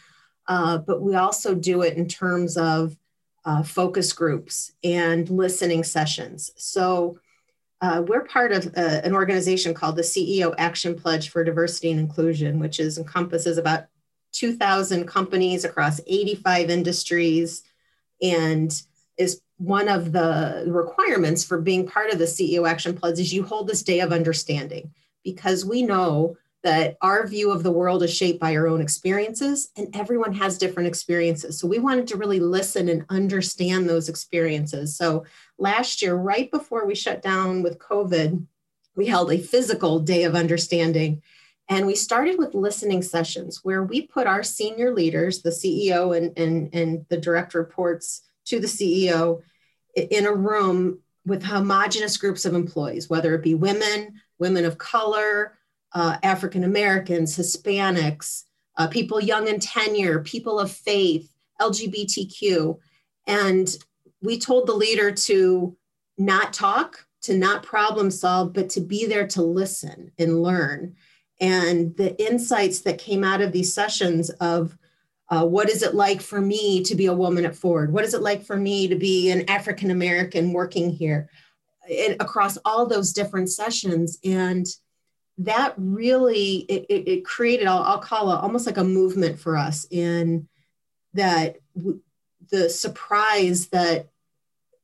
Uh, 0.47 0.77
but 0.77 1.01
we 1.01 1.15
also 1.15 1.53
do 1.53 1.81
it 1.81 1.97
in 1.97 2.07
terms 2.07 2.55
of 2.55 2.95
uh, 3.43 3.61
focus 3.61 4.13
groups 4.13 4.71
and 4.83 5.29
listening 5.29 5.83
sessions. 5.83 6.51
So 6.55 7.19
uh, 7.81 8.03
we're 8.07 8.23
part 8.23 8.53
of 8.53 8.67
uh, 8.67 9.01
an 9.03 9.13
organization 9.13 9.73
called 9.73 9.97
the 9.97 10.01
ceo 10.01 10.55
action 10.57 10.95
pledge 10.95 11.29
for 11.29 11.43
diversity 11.43 11.91
and 11.91 11.99
inclusion 11.99 12.59
which 12.59 12.79
is 12.79 12.97
encompasses 12.97 13.57
about 13.57 13.85
2,000 14.31 15.05
companies 15.05 15.65
across 15.65 15.99
85 16.07 16.69
industries 16.69 17.63
and 18.21 18.81
is 19.17 19.41
one 19.59 19.89
of 19.89 20.13
the 20.13 20.63
requirements 20.67 21.43
for 21.43 21.59
being 21.59 21.85
part 21.85 22.11
of 22.11 22.17
the 22.17 22.25
CEO 22.25 22.67
Action 22.67 22.95
Pledge 22.95 23.19
is 23.19 23.33
you 23.33 23.43
hold 23.43 23.67
this 23.67 23.83
day 23.83 23.99
of 23.99 24.13
understanding 24.13 24.91
because 25.23 25.65
we 25.65 25.83
know 25.83 26.37
that 26.63 26.97
our 27.01 27.27
view 27.27 27.51
of 27.51 27.63
the 27.63 27.71
world 27.71 28.01
is 28.01 28.13
shaped 28.13 28.39
by 28.39 28.55
our 28.55 28.67
own 28.67 28.81
experiences 28.81 29.69
and 29.75 29.93
everyone 29.95 30.33
has 30.33 30.57
different 30.57 30.87
experiences. 30.87 31.59
So 31.59 31.67
we 31.67 31.77
wanted 31.77 32.07
to 32.07 32.17
really 32.17 32.39
listen 32.39 32.87
and 32.87 33.05
understand 33.09 33.87
those 33.87 34.09
experiences. 34.09 34.95
So 34.95 35.25
last 35.57 36.01
year, 36.01 36.15
right 36.15 36.49
before 36.49 36.85
we 36.85 36.95
shut 36.95 37.21
down 37.21 37.61
with 37.61 37.79
COVID, 37.79 38.45
we 38.95 39.07
held 39.07 39.31
a 39.31 39.37
physical 39.37 39.99
day 39.99 40.23
of 40.23 40.35
understanding 40.35 41.21
and 41.67 41.85
we 41.85 41.95
started 41.95 42.37
with 42.37 42.55
listening 42.55 43.01
sessions 43.01 43.59
where 43.63 43.83
we 43.83 44.07
put 44.07 44.25
our 44.25 44.41
senior 44.41 44.93
leaders, 44.93 45.41
the 45.41 45.51
CEO 45.51 46.17
and, 46.17 46.37
and, 46.37 46.73
and 46.73 47.05
the 47.09 47.17
direct 47.17 47.53
reports 47.53 48.23
to 48.49 48.59
the 48.59 48.67
CEO, 48.67 49.41
in 49.95 50.25
a 50.25 50.33
room 50.33 50.99
with 51.25 51.43
homogenous 51.43 52.17
groups 52.17 52.45
of 52.45 52.53
employees, 52.53 53.09
whether 53.09 53.33
it 53.35 53.43
be 53.43 53.55
women, 53.55 54.19
women 54.37 54.65
of 54.65 54.77
color, 54.77 55.57
uh, 55.93 56.17
African 56.23 56.63
Americans, 56.63 57.37
Hispanics, 57.37 58.43
uh, 58.77 58.87
people 58.87 59.19
young 59.19 59.47
in 59.47 59.59
tenure, 59.59 60.19
people 60.19 60.59
of 60.59 60.71
faith, 60.71 61.33
LGBTQ. 61.59 62.77
And 63.27 63.75
we 64.21 64.39
told 64.39 64.67
the 64.67 64.73
leader 64.73 65.11
to 65.11 65.75
not 66.17 66.53
talk, 66.53 67.05
to 67.23 67.37
not 67.37 67.63
problem 67.63 68.11
solve, 68.11 68.53
but 68.53 68.69
to 68.69 68.81
be 68.81 69.05
there 69.05 69.27
to 69.27 69.41
listen 69.41 70.11
and 70.17 70.41
learn 70.41 70.95
and 71.39 71.95
the 71.95 72.19
insights 72.23 72.81
that 72.81 72.97
came 72.97 73.23
out 73.23 73.41
of 73.41 73.51
these 73.51 73.73
sessions 73.73 74.29
of 74.29 74.77
uh, 75.29 75.45
what 75.45 75.69
is 75.69 75.83
it 75.83 75.93
like 75.93 76.21
for 76.21 76.41
me 76.41 76.83
to 76.83 76.95
be 76.95 77.05
a 77.05 77.13
woman 77.13 77.45
at 77.45 77.55
Ford? 77.55 77.93
What 77.93 78.03
is 78.03 78.13
it 78.13 78.21
like 78.21 78.43
for 78.43 78.57
me 78.57 78.87
to 78.87 78.95
be 78.95 79.29
an 79.31 79.49
African 79.49 79.91
American 79.91 80.53
working 80.53 80.89
here? 80.89 81.29
Across 82.19 82.57
all 82.65 82.85
those 82.85 83.13
different 83.13 83.49
sessions. 83.49 84.17
And 84.23 84.65
that 85.39 85.73
really, 85.77 86.57
it, 86.69 86.85
it, 86.89 87.07
it 87.07 87.25
created, 87.25 87.67
I'll, 87.67 87.83
I'll, 87.83 87.99
call 87.99 88.31
it 88.31 88.37
almost 88.37 88.65
like 88.65 88.77
a 88.77 88.83
movement 88.83 89.39
for 89.39 89.55
us 89.55 89.87
in 89.89 90.47
that 91.13 91.57
w- 91.75 92.01
the 92.51 92.69
surprise 92.69 93.67
that 93.67 94.09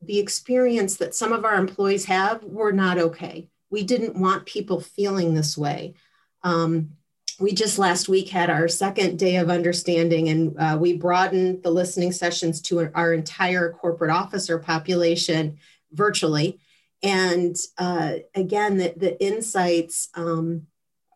the 0.02 0.20
experience 0.20 0.98
that 0.98 1.16
some 1.16 1.34
of 1.34 1.46
our 1.46 1.56
employees 1.56 2.06
have 2.06 2.44
were 2.44 2.72
not 2.72 2.98
okay. 2.98 3.50
We 3.70 3.84
didn't 3.84 4.16
want 4.16 4.46
people 4.46 4.80
feeling 4.80 5.34
this 5.34 5.58
way. 5.58 5.96
Um, 6.44 6.92
we 7.39 7.54
just 7.54 7.77
last 7.77 8.08
week 8.08 8.30
had 8.30 8.50
our 8.50 8.68
second 8.68 9.20
day 9.20 9.36
of 9.38 9.50
understanding, 9.50 10.30
and 10.30 10.56
uh, 10.58 10.77
we 10.80 10.98
broadened 10.98 11.63
the 11.63 11.72
listening 11.72 12.12
sessions 12.12 12.62
to 12.62 12.89
our 12.94 13.13
entire 13.13 13.72
corporate 13.72 14.12
officer 14.12 14.58
population 14.58 15.58
virtually. 15.92 16.60
And 17.04 17.56
uh, 17.77 18.15
again, 18.34 18.77
the, 18.77 18.94
the 18.96 19.22
insights 19.24 20.10
um, 20.15 20.68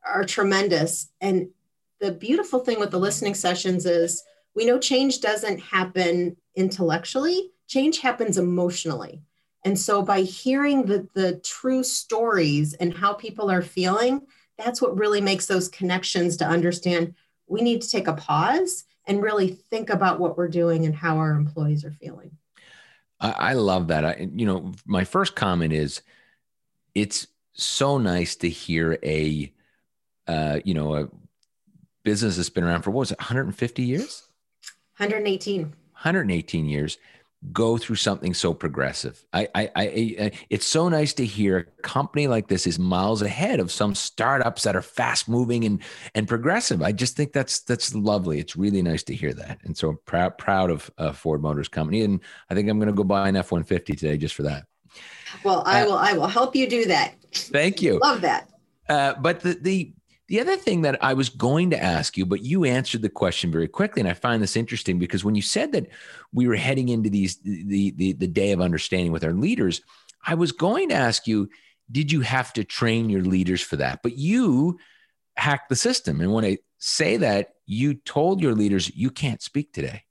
are 0.06 0.24
tremendous. 0.24 1.10
And 1.22 1.50
the 2.00 2.12
beautiful 2.12 2.60
thing 2.60 2.80
with 2.80 2.92
the 2.92 3.00
listening 3.00 3.36
sessions 3.36 3.86
is 3.86 4.24
we 4.56 4.66
know 4.66 4.78
change 4.78 5.22
doesn't 5.22 5.60
happen 5.60 6.36
intellectually, 6.56 7.52
change 7.68 8.00
happens 8.00 8.38
emotionally. 8.38 9.22
And 9.66 9.78
so 9.78 10.02
by 10.02 10.22
hearing 10.22 10.86
the, 10.86 11.08
the 11.14 11.40
true 11.44 11.84
stories 11.84 12.74
and 12.74 12.94
how 12.94 13.14
people 13.14 13.52
are 13.52 13.62
feeling, 13.62 14.22
that's 14.60 14.82
what 14.82 14.98
really 14.98 15.22
makes 15.22 15.46
those 15.46 15.70
connections 15.70 16.38
to 16.38 16.46
understand 16.46 17.16
we 17.48 17.62
need 17.62 17.82
to 17.82 17.90
take 17.90 18.08
a 18.08 18.14
pause 18.14 18.86
and 19.06 19.24
really 19.24 19.50
think 19.50 19.90
about 19.90 20.20
what 20.20 20.38
we're 20.38 20.48
doing 20.48 20.86
and 20.86 20.96
how 20.96 21.18
our 21.18 21.32
employees 21.32 21.84
are 21.84 21.92
feeling. 21.92 22.32
I, 23.20 23.32
I 23.32 23.54
love 23.54 23.88
that. 23.88 24.06
I, 24.06 24.30
you 24.34 24.46
know, 24.46 24.72
my 24.86 25.04
first 25.04 25.36
comment 25.36 25.74
is 25.74 26.02
it's 26.94 27.28
so 27.54 27.98
nice 27.98 28.36
to 28.38 28.50
hear 28.50 29.00
a, 29.04 29.52
uh, 30.28 30.60
you 30.64 30.76
know, 30.76 30.96
a 30.96 31.10
business 32.04 32.38
that's 32.38 32.50
been 32.50 32.64
around 32.64 32.84
for 32.84 32.92
what 32.92 33.00
was 33.00 33.12
it, 33.12 33.20
150 33.20 33.82
years? 33.82 34.24
118. 34.98 35.62
118 35.64 36.66
years 36.66 36.98
go 37.54 37.78
through 37.78 37.96
something 37.96 38.34
so 38.34 38.54
progressive. 38.54 39.26
I, 39.32 39.48
I, 39.56 39.72
I, 39.76 39.84
I, 39.84 40.32
it's 40.50 40.68
so 40.68 40.90
nice 40.90 41.14
to 41.14 41.26
hear 41.26 41.58
a 41.58 41.82
company 41.82 42.28
like 42.28 42.48
this 42.48 42.68
is 42.68 42.78
miles 42.78 43.22
ahead 43.22 43.60
of 43.60 43.72
some 43.72 43.96
startups 43.96 44.64
that 44.64 44.76
are 44.76 44.82
fast 44.82 45.30
moving 45.30 45.64
and 45.64 45.82
and 46.16 46.28
progressive. 46.28 46.82
I 46.82 46.92
just 46.92 47.16
think 47.16 47.32
that's 47.32 47.62
that's 47.62 47.96
lovely. 47.96 48.40
It's 48.40 48.56
really 48.56 48.82
nice 48.82 49.04
to 49.04 49.16
hear 49.16 49.34
that, 49.34 49.60
and 49.64 49.78
so 49.78 49.90
I'm 49.90 50.00
proud 50.06 50.38
proud 50.38 50.70
of 50.70 50.92
uh, 50.98 51.14
Ford 51.14 51.42
Motors 51.42 51.70
Company, 51.70 52.02
and 52.02 52.20
I 52.50 52.56
think 52.56 52.70
I'm 52.70 52.78
going 52.78 52.88
to 52.88 52.94
go 52.94 53.04
buy 53.04 53.30
an 53.30 53.36
F 53.36 53.52
one 53.52 53.64
fifty 53.64 53.94
today 53.94 54.18
just 54.18 54.36
for 54.36 54.44
that. 54.44 54.66
Well, 55.44 55.64
I 55.66 55.84
uh, 55.84 55.86
will. 55.86 55.98
I 55.98 56.14
will 56.14 56.28
help 56.28 56.56
you 56.56 56.68
do 56.68 56.86
that. 56.86 57.16
Thank 57.34 57.82
you. 57.82 58.00
Love 58.00 58.22
that. 58.22 58.50
Uh, 58.90 59.14
but 59.14 59.40
the 59.40 59.54
the 59.54 59.94
the 60.30 60.40
other 60.40 60.56
thing 60.56 60.84
that 60.84 61.04
I 61.04 61.16
was 61.16 61.28
going 61.28 61.72
to 61.72 61.84
ask 61.84 62.16
you, 62.16 62.24
but 62.24 62.44
you 62.44 62.64
answered 62.64 63.02
the 63.02 63.10
question 63.10 63.52
very 63.52 63.68
quickly, 63.68 64.00
and 64.02 64.08
I 64.08 64.14
find 64.14 64.42
this 64.42 64.56
interesting 64.56 65.00
because 65.00 65.26
when 65.26 65.34
you 65.34 65.42
said 65.42 65.72
that 65.72 65.88
we 66.32 66.48
were 66.48 66.56
heading 66.56 66.90
into 66.90 67.10
these 67.10 67.38
the 67.38 67.92
the, 67.98 68.14
the 68.14 68.28
day 68.28 68.52
of 68.52 68.62
understanding 68.62 69.12
with 69.12 69.24
our 69.24 69.34
leaders, 69.34 69.82
I 70.26 70.36
was 70.36 70.52
going 70.52 70.90
to 70.90 70.96
ask 70.96 71.26
you, 71.26 71.50
did 71.92 72.12
you 72.12 72.22
have 72.22 72.54
to 72.54 72.64
train 72.64 73.10
your 73.10 73.24
leaders 73.24 73.64
for 73.64 73.78
that? 73.78 74.02
But 74.04 74.20
you 74.20 74.78
hacked 75.36 75.70
the 75.70 75.76
system, 75.76 76.22
and 76.22 76.32
when 76.32 76.46
I 76.46 76.60
say 76.78 77.18
that, 77.18 77.56
you 77.66 77.96
told 77.96 78.40
your 78.40 78.54
leaders 78.54 78.96
you 78.96 79.10
can't 79.10 79.42
speak 79.42 79.74
today. 79.74 80.04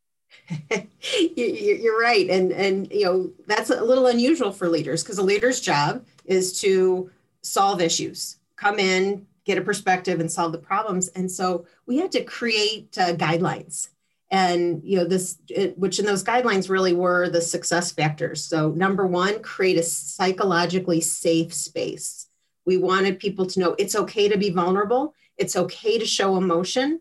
You're 1.36 2.00
right, 2.00 2.28
and 2.28 2.50
and 2.50 2.90
you 2.90 3.04
know 3.04 3.30
that's 3.46 3.70
a 3.70 3.84
little 3.84 4.08
unusual 4.08 4.50
for 4.50 4.68
leaders 4.68 5.04
because 5.04 5.18
a 5.18 5.22
leader's 5.22 5.60
job 5.60 6.04
is 6.24 6.60
to 6.62 7.08
solve 7.42 7.80
issues, 7.80 8.38
come 8.56 8.80
in, 8.80 9.27
get 9.48 9.58
a 9.58 9.62
perspective 9.62 10.20
and 10.20 10.30
solve 10.30 10.52
the 10.52 10.58
problems. 10.58 11.08
And 11.08 11.30
so 11.30 11.64
we 11.86 11.96
had 11.96 12.12
to 12.12 12.22
create 12.22 12.96
uh, 12.98 13.14
guidelines. 13.14 13.88
And 14.30 14.84
you 14.84 14.98
know 14.98 15.06
this, 15.06 15.38
it, 15.48 15.78
which 15.78 15.98
in 15.98 16.04
those 16.04 16.22
guidelines 16.22 16.68
really 16.68 16.92
were 16.92 17.30
the 17.30 17.40
success 17.40 17.90
factors. 17.90 18.44
So 18.44 18.72
number 18.72 19.06
one, 19.06 19.40
create 19.40 19.78
a 19.78 19.82
psychologically 19.82 21.00
safe 21.00 21.54
space. 21.54 22.26
We 22.66 22.76
wanted 22.76 23.18
people 23.18 23.46
to 23.46 23.60
know 23.60 23.74
it's 23.78 23.96
okay 23.96 24.28
to 24.28 24.36
be 24.36 24.50
vulnerable. 24.50 25.14
It's 25.38 25.56
okay 25.56 25.98
to 25.98 26.04
show 26.04 26.36
emotion. 26.36 27.00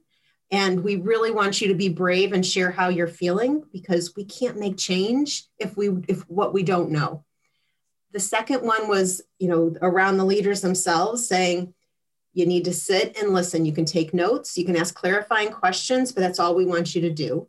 And 0.50 0.86
we 0.86 0.96
really 0.96 1.32
want 1.32 1.60
you 1.60 1.68
to 1.68 1.75
be 1.75 1.89
brave 1.89 2.32
and 2.32 2.46
share 2.46 2.72
how 2.72 2.88
you're 2.88 3.08
feeling 3.08 3.62
because 3.74 4.16
we 4.16 4.24
can't 4.24 4.58
make 4.58 4.77
change 4.77 5.44
if 5.60 5.75
we 5.75 5.89
if 6.08 6.22
what 6.30 6.54
we 6.54 6.63
don't 6.63 6.92
know. 6.92 7.25
The 8.13 8.22
second 8.22 8.62
one 8.62 8.88
was, 8.88 9.22
you 9.38 9.50
know, 9.50 9.75
around 9.82 10.16
the 10.16 10.24
leaders 10.24 10.62
themselves 10.62 11.27
saying, 11.27 11.74
you 12.38 12.46
need 12.46 12.65
to 12.65 12.74
sit 12.74 13.17
and 13.17 13.34
listen. 13.34 13.65
You 13.65 13.74
can 13.74 13.86
take 13.86 14.13
notes, 14.13 14.60
you 14.60 14.63
can 14.63 14.75
ask 14.75 14.94
clarifying 14.94 15.51
questions, 15.51 16.12
but 16.12 16.22
that's 16.22 16.38
all 16.38 16.53
we 16.53 16.65
want 16.65 16.94
you 16.94 17.01
to 17.01 17.10
do. 17.10 17.48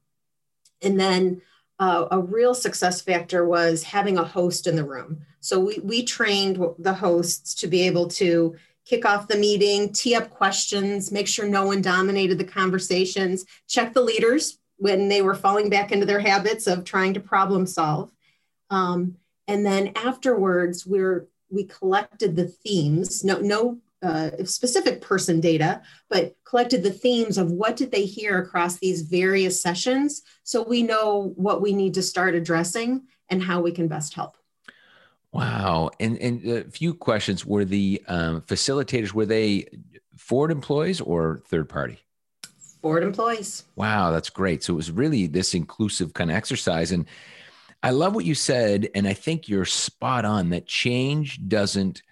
And 0.81 0.99
then 0.99 1.43
uh, 1.79 2.07
a 2.11 2.19
real 2.19 2.55
success 2.55 3.03
factor 3.03 3.47
was 3.47 3.83
having 3.83 4.17
a 4.17 4.25
host 4.25 4.67
in 4.67 4.77
the 4.77 4.85
room. 4.85 5.21
So 5.41 5.61
we, 5.61 5.79
we 5.81 6.05
trained 6.05 6.59
the 6.79 6.95
hosts 6.95 7.55
to 7.57 7.67
be 7.67 7.83
able 7.83 8.09
to 8.09 8.57
kick 8.87 9.05
off 9.05 9.29
the 9.29 9.37
meeting, 9.37 9.93
tee 9.93 10.15
up 10.15 10.31
questions, 10.31 11.13
make 11.13 11.29
sure 11.29 11.47
no 11.47 11.67
one 11.67 11.83
dominated 11.83 12.39
the 12.39 12.45
conversations, 12.45 13.45
check 13.69 13.93
the 13.93 14.01
leaders 14.01 14.59
when 14.79 15.09
they 15.09 15.21
were 15.21 15.35
falling 15.35 15.69
back 15.69 15.93
into 15.93 16.07
their 16.07 16.21
habits 16.21 16.67
of 16.67 16.85
trying 16.85 17.13
to 17.13 17.21
problem 17.21 17.67
solve. 17.67 18.11
Um, 18.71 19.17
and 19.47 19.67
then 19.67 19.93
afterwards, 19.97 20.87
we're 20.87 21.27
we 21.51 21.65
collected 21.65 22.37
the 22.37 22.47
themes. 22.47 23.25
No, 23.25 23.39
no 23.39 23.79
uh, 24.03 24.31
specific 24.45 25.01
person 25.01 25.41
data, 25.41 25.83
but 26.09 26.37
collected 26.45 26.83
the 26.83 26.91
themes 26.91 27.39
of 27.39 27.51
what 27.51 27.77
did 27.77 27.91
they 27.91 28.05
hear 28.05 28.39
across 28.39 28.79
these 28.79 29.03
various 29.03 29.61
sessions 29.61 30.23
so 30.45 30.63
we 30.63 30.83
know 30.83 31.33
what 31.37 31.61
we 31.61 31.73
need 31.73 31.95
to 31.95 32.03
start 32.03 32.35
addressing 32.35 33.03
and 33.29 33.43
how 33.43 33.61
we 33.61 33.73
can 33.73 33.89
best 33.89 34.15
help. 34.15 34.37
Wow. 35.33 35.91
And, 36.01 36.17
and 36.19 36.45
a 36.47 36.71
few 36.71 36.95
questions. 36.95 37.45
Were 37.45 37.65
the 37.65 38.03
um, 38.09 38.41
facilitators, 38.43 39.13
were 39.13 39.27
they 39.27 39.67
Ford 40.17 40.51
employees 40.51 41.01
or 41.01 41.43
third 41.47 41.69
party? 41.69 41.99
Ford 42.81 43.03
employees. 43.03 43.65
Wow, 43.77 44.13
that's 44.13 44.31
great. 44.31 44.63
So 44.63 44.73
it 44.73 44.77
was 44.77 44.91
really 44.91 45.27
this 45.27 45.55
inclusive 45.55 46.15
kind 46.15 46.31
of 46.31 46.37
exercise. 46.37 46.93
And 46.93 47.07
I 47.83 47.91
love 47.91 48.15
what 48.15 48.25
you 48.25 48.35
said. 48.35 48.89
And 48.95 49.07
I 49.07 49.13
think 49.13 49.49
you're 49.49 49.65
spot 49.65 50.25
on 50.25 50.51
that 50.51 50.67
change 50.67 51.47
doesn't 51.49 52.03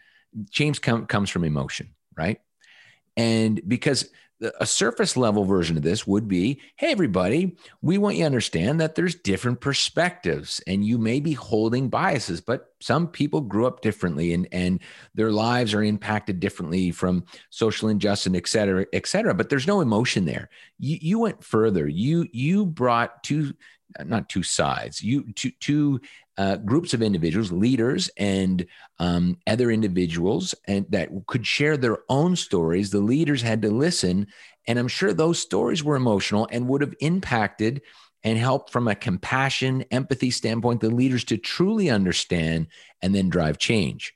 change 0.50 0.80
com- 0.80 1.06
comes 1.06 1.30
from 1.30 1.44
emotion, 1.44 1.94
right? 2.16 2.40
And 3.16 3.60
because 3.66 4.10
a 4.60 4.66
surface 4.66 5.16
level 5.16 5.44
version 5.44 5.78
of 5.78 5.82
this 5.82 6.06
would 6.06 6.28
be 6.28 6.60
hey 6.76 6.92
everybody 6.92 7.56
we 7.80 7.96
want 7.96 8.16
you 8.16 8.22
to 8.22 8.26
understand 8.26 8.78
that 8.78 8.94
there's 8.94 9.14
different 9.14 9.60
perspectives 9.62 10.60
and 10.66 10.84
you 10.84 10.98
may 10.98 11.20
be 11.20 11.32
holding 11.32 11.88
biases 11.88 12.42
but 12.42 12.74
some 12.80 13.08
people 13.08 13.40
grew 13.40 13.66
up 13.66 13.80
differently 13.80 14.34
and 14.34 14.46
and 14.52 14.80
their 15.14 15.32
lives 15.32 15.72
are 15.72 15.82
impacted 15.82 16.38
differently 16.38 16.90
from 16.90 17.24
social 17.48 17.88
injustice 17.88 18.34
et 18.34 18.46
cetera 18.46 18.86
et 18.92 19.06
cetera. 19.06 19.34
But 19.34 19.48
there's 19.48 19.66
no 19.66 19.80
emotion 19.80 20.26
there. 20.26 20.50
You, 20.78 20.98
you 21.00 21.18
went 21.20 21.42
further. 21.42 21.88
You 21.88 22.26
you 22.32 22.66
brought 22.66 23.22
two 23.22 23.54
not 24.04 24.28
two 24.28 24.42
sides. 24.42 25.02
You 25.02 25.32
two 25.32 25.52
two 25.60 26.00
uh, 26.38 26.56
groups 26.56 26.92
of 26.92 27.02
individuals, 27.02 27.50
leaders, 27.50 28.10
and 28.16 28.66
um, 28.98 29.38
other 29.46 29.70
individuals, 29.70 30.54
and 30.66 30.86
that 30.90 31.08
could 31.26 31.46
share 31.46 31.76
their 31.76 31.98
own 32.08 32.36
stories. 32.36 32.90
The 32.90 33.00
leaders 33.00 33.42
had 33.42 33.62
to 33.62 33.70
listen, 33.70 34.26
and 34.66 34.78
I'm 34.78 34.88
sure 34.88 35.12
those 35.12 35.38
stories 35.38 35.82
were 35.82 35.96
emotional 35.96 36.48
and 36.50 36.68
would 36.68 36.82
have 36.82 36.94
impacted 37.00 37.82
and 38.22 38.38
helped 38.38 38.70
from 38.70 38.88
a 38.88 38.94
compassion, 38.94 39.84
empathy 39.90 40.30
standpoint 40.30 40.80
the 40.80 40.90
leaders 40.90 41.24
to 41.24 41.36
truly 41.36 41.88
understand 41.90 42.66
and 43.00 43.14
then 43.14 43.28
drive 43.28 43.56
change. 43.56 44.14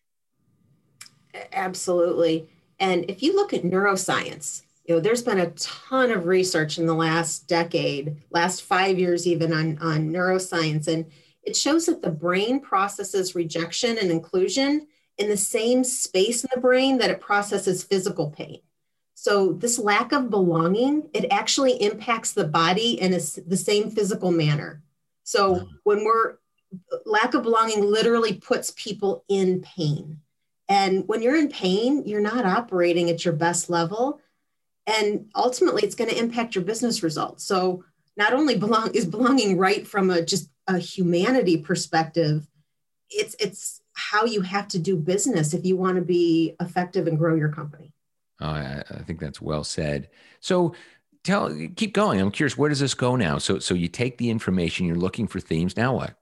Absolutely. 1.53 2.49
And 2.81 3.09
if 3.09 3.23
you 3.23 3.37
look 3.37 3.55
at 3.55 3.63
neuroscience, 3.63 4.63
you 4.85 4.97
know, 4.97 5.01
there's 5.01 5.23
been 5.23 5.39
a 5.39 5.51
ton 5.51 6.11
of 6.11 6.27
research 6.27 6.79
in 6.79 6.87
the 6.87 6.95
last 6.95 7.47
decade, 7.47 8.17
last 8.31 8.63
five 8.63 8.99
years 8.99 9.27
even 9.27 9.53
on, 9.53 9.79
on 9.79 10.11
neuroscience. 10.11 10.89
And 10.89 11.07
it 11.43 11.57
shows 11.57 11.87
that 11.87 12.03
the 12.03 12.11
brain 12.11 12.61
processes 12.61 13.35
rejection 13.35 13.99
and 13.99 14.11
inclusion 14.11 14.87
in 15.19 15.29
the 15.29 15.37
same 15.37 15.85
space 15.85 16.45
in 16.45 16.51
the 16.55 16.61
brain 16.61 16.99
that 16.99 17.11
it 17.11 17.21
processes 17.21 17.85
physical 17.85 18.31
pain. 18.31 18.61
So 19.15 19.53
this 19.53 19.79
lack 19.79 20.13
of 20.13 20.31
belonging, 20.31 21.11
it 21.13 21.27
actually 21.31 21.73
impacts 21.83 22.33
the 22.33 22.47
body 22.47 22.99
in 23.01 23.13
a, 23.13 23.21
the 23.47 23.57
same 23.57 23.91
physical 23.91 24.31
manner. 24.31 24.83
So 25.25 25.57
hmm. 25.57 25.65
when 25.85 26.05
we're 26.05 26.39
lack 27.05 27.35
of 27.35 27.43
belonging 27.43 27.83
literally 27.83 28.35
puts 28.35 28.73
people 28.77 29.25
in 29.29 29.61
pain. 29.61 30.21
And 30.69 31.07
when 31.09 31.21
you're 31.21 31.37
in 31.37 31.49
pain, 31.49 32.05
you're 32.07 32.21
not 32.21 32.47
operating 32.47 33.11
at 33.11 33.25
your 33.25 33.35
best 33.35 33.69
level. 33.71 34.21
And 34.87 35.29
ultimately 35.35 35.83
it's 35.83 35.95
going 35.95 36.11
to 36.11 36.19
impact 36.19 36.55
your 36.55 36.65
business 36.65 37.03
results. 37.03 37.45
So 37.45 37.85
not 38.17 38.33
only 38.33 38.57
belong 38.57 38.95
is 38.95 39.07
belonging 39.07 39.57
right 39.59 39.87
from 39.87 40.11
a 40.11 40.23
just 40.23 40.51
a 40.67 40.79
humanity 40.79 41.57
perspective, 41.57 42.47
it's 43.11 43.35
it's 43.41 43.81
how 43.95 44.25
you 44.25 44.41
have 44.41 44.69
to 44.69 44.79
do 44.79 44.97
business 44.97 45.53
if 45.55 45.65
you 45.65 45.77
want 45.77 45.97
to 45.97 46.03
be 46.03 46.55
effective 46.61 47.07
and 47.07 47.19
grow 47.19 47.35
your 47.35 47.51
company. 47.51 47.93
Oh, 48.41 48.47
I, 48.47 48.83
I 48.91 48.99
think 49.03 49.21
that's 49.21 49.41
well 49.41 49.65
said. 49.65 50.09
So 50.41 50.75
tell 51.25 51.55
keep 51.77 51.93
going. 51.93 52.21
I'm 52.21 52.31
curious, 52.31 52.57
where 52.57 52.69
does 52.69 52.81
this 52.81 52.95
go 52.95 53.17
now? 53.17 53.39
So 53.39 53.59
so 53.59 53.75
you 53.75 53.89
take 53.89 54.19
the 54.19 54.31
information, 54.31 54.87
you're 54.87 54.97
looking 54.97 55.27
for 55.27 55.41
themes. 55.41 55.77
Now 55.77 55.95
what? 55.95 56.15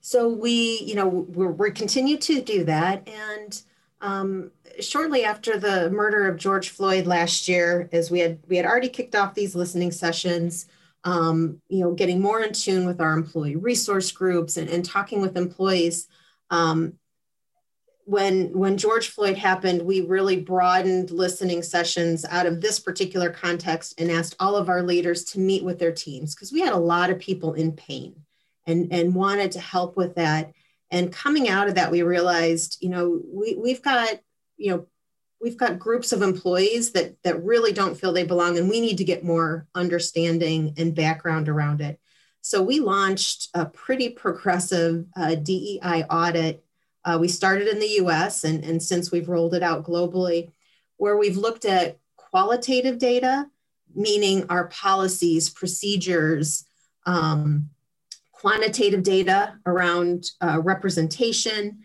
So 0.00 0.28
we, 0.28 0.78
you 0.80 0.94
know, 0.94 1.06
we're, 1.06 1.50
we 1.50 1.70
continue 1.70 2.16
to 2.18 2.40
do 2.40 2.64
that, 2.64 3.06
and 3.06 3.60
um, 4.00 4.50
shortly 4.80 5.24
after 5.24 5.58
the 5.58 5.90
murder 5.90 6.28
of 6.28 6.36
George 6.36 6.70
Floyd 6.70 7.06
last 7.06 7.48
year, 7.48 7.88
as 7.92 8.10
we 8.10 8.20
had 8.20 8.38
we 8.48 8.56
had 8.56 8.66
already 8.66 8.88
kicked 8.88 9.14
off 9.14 9.34
these 9.34 9.54
listening 9.54 9.90
sessions, 9.90 10.66
um, 11.04 11.60
you 11.68 11.80
know, 11.80 11.92
getting 11.92 12.20
more 12.20 12.40
in 12.42 12.52
tune 12.52 12.86
with 12.86 13.00
our 13.00 13.12
employee 13.12 13.56
resource 13.56 14.12
groups 14.12 14.56
and, 14.56 14.68
and 14.68 14.84
talking 14.84 15.20
with 15.20 15.36
employees. 15.36 16.08
Um, 16.50 16.94
when 18.04 18.56
when 18.56 18.78
George 18.78 19.08
Floyd 19.08 19.36
happened, 19.36 19.82
we 19.82 20.00
really 20.00 20.40
broadened 20.40 21.10
listening 21.10 21.62
sessions 21.62 22.24
out 22.24 22.46
of 22.46 22.60
this 22.60 22.80
particular 22.80 23.30
context 23.30 24.00
and 24.00 24.10
asked 24.10 24.36
all 24.40 24.56
of 24.56 24.68
our 24.68 24.82
leaders 24.82 25.24
to 25.24 25.40
meet 25.40 25.62
with 25.62 25.78
their 25.78 25.92
teams 25.92 26.34
because 26.34 26.52
we 26.52 26.60
had 26.60 26.72
a 26.72 26.78
lot 26.78 27.10
of 27.10 27.18
people 27.18 27.52
in 27.52 27.72
pain 27.72 28.14
and, 28.66 28.92
and 28.92 29.14
wanted 29.14 29.52
to 29.52 29.60
help 29.60 29.96
with 29.96 30.14
that. 30.14 30.52
And 30.90 31.12
coming 31.12 31.48
out 31.48 31.68
of 31.68 31.74
that, 31.74 31.90
we 31.90 32.02
realized, 32.02 32.78
you 32.80 32.88
know, 32.88 33.20
we, 33.26 33.54
we've 33.56 33.82
got, 33.82 34.20
you 34.56 34.70
know, 34.70 34.86
we've 35.40 35.56
got 35.56 35.78
groups 35.78 36.12
of 36.12 36.22
employees 36.22 36.92
that 36.92 37.16
that 37.22 37.42
really 37.44 37.72
don't 37.72 37.96
feel 37.96 38.12
they 38.12 38.24
belong 38.24 38.58
and 38.58 38.68
we 38.68 38.80
need 38.80 38.98
to 38.98 39.04
get 39.04 39.24
more 39.24 39.66
understanding 39.74 40.74
and 40.76 40.94
background 40.94 41.48
around 41.48 41.80
it. 41.80 42.00
So 42.40 42.62
we 42.62 42.80
launched 42.80 43.48
a 43.54 43.66
pretty 43.66 44.10
progressive 44.10 45.04
uh, 45.16 45.34
dei 45.36 45.80
audit. 45.82 46.64
Uh, 47.04 47.18
we 47.20 47.28
started 47.28 47.68
in 47.68 47.78
the 47.78 47.86
us 47.86 48.44
and, 48.44 48.64
and 48.64 48.82
since 48.82 49.12
we've 49.12 49.28
rolled 49.28 49.54
it 49.54 49.62
out 49.62 49.84
globally 49.84 50.52
where 50.96 51.16
we've 51.16 51.36
looked 51.36 51.64
at 51.64 51.98
qualitative 52.16 52.98
data 52.98 53.46
meaning 53.94 54.44
our 54.48 54.66
policies 54.68 55.48
procedures 55.48 56.64
um, 57.06 57.70
quantitative 58.40 59.02
data 59.02 59.58
around 59.66 60.30
uh, 60.40 60.60
representation 60.62 61.78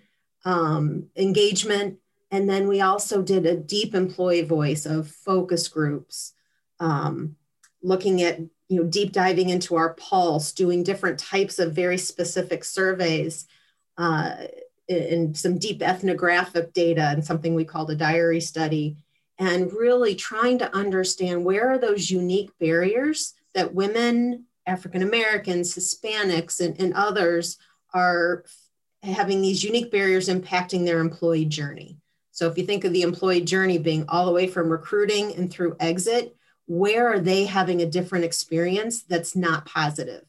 um, 0.45 1.07
engagement. 1.15 1.97
And 2.31 2.49
then 2.49 2.67
we 2.67 2.81
also 2.81 3.21
did 3.21 3.45
a 3.45 3.57
deep 3.57 3.95
employee 3.95 4.43
voice 4.43 4.85
of 4.85 5.09
focus 5.09 5.67
groups, 5.67 6.33
um, 6.79 7.35
looking 7.81 8.21
at 8.21 8.39
you 8.69 8.81
know 8.81 8.83
deep 8.83 9.11
diving 9.11 9.49
into 9.49 9.75
our 9.75 9.93
pulse, 9.95 10.51
doing 10.51 10.83
different 10.83 11.19
types 11.19 11.59
of 11.59 11.73
very 11.73 11.97
specific 11.97 12.63
surveys, 12.63 13.45
uh, 13.97 14.35
and 14.89 15.37
some 15.37 15.57
deep 15.57 15.81
ethnographic 15.81 16.73
data, 16.73 17.03
and 17.03 17.23
something 17.23 17.53
we 17.53 17.65
called 17.65 17.91
a 17.91 17.95
diary 17.95 18.41
study, 18.41 18.97
and 19.37 19.71
really 19.73 20.15
trying 20.15 20.57
to 20.59 20.75
understand 20.75 21.45
where 21.45 21.69
are 21.69 21.77
those 21.77 22.09
unique 22.09 22.51
barriers 22.59 23.33
that 23.53 23.73
women, 23.73 24.45
African 24.65 25.01
Americans, 25.01 25.75
Hispanics, 25.75 26.59
and, 26.59 26.79
and 26.79 26.93
others 26.93 27.57
are 27.93 28.45
having 29.01 29.41
these 29.41 29.63
unique 29.63 29.91
barriers 29.91 30.29
impacting 30.29 30.85
their 30.85 30.99
employee 30.99 31.45
journey. 31.45 31.97
So 32.31 32.47
if 32.47 32.57
you 32.57 32.65
think 32.65 32.83
of 32.83 32.93
the 32.93 33.03
employee 33.03 33.41
journey 33.41 33.77
being 33.77 34.05
all 34.07 34.25
the 34.25 34.31
way 34.31 34.47
from 34.47 34.69
recruiting 34.69 35.35
and 35.35 35.51
through 35.51 35.75
exit, 35.79 36.35
where 36.65 37.07
are 37.07 37.19
they 37.19 37.45
having 37.45 37.81
a 37.81 37.85
different 37.85 38.25
experience 38.25 39.03
that's 39.03 39.35
not 39.35 39.65
positive? 39.65 40.23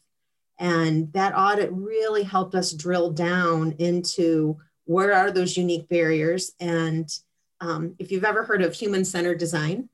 And 0.59 1.12
that 1.12 1.35
audit 1.37 1.71
really 1.73 2.23
helped 2.23 2.55
us 2.55 2.73
drill 2.73 3.11
down 3.11 3.73
into 3.79 4.59
where 4.85 5.14
are 5.14 5.31
those 5.31 5.57
unique 5.57 5.88
barriers. 5.88 6.53
And 6.61 7.09
um, 7.61 7.95
if 7.99 8.12
you've 8.12 8.25
ever 8.25 8.45
heard 8.45 8.62
of 8.62 8.75
human 8.75 9.05
centered 9.05 9.38
design, 9.38 9.88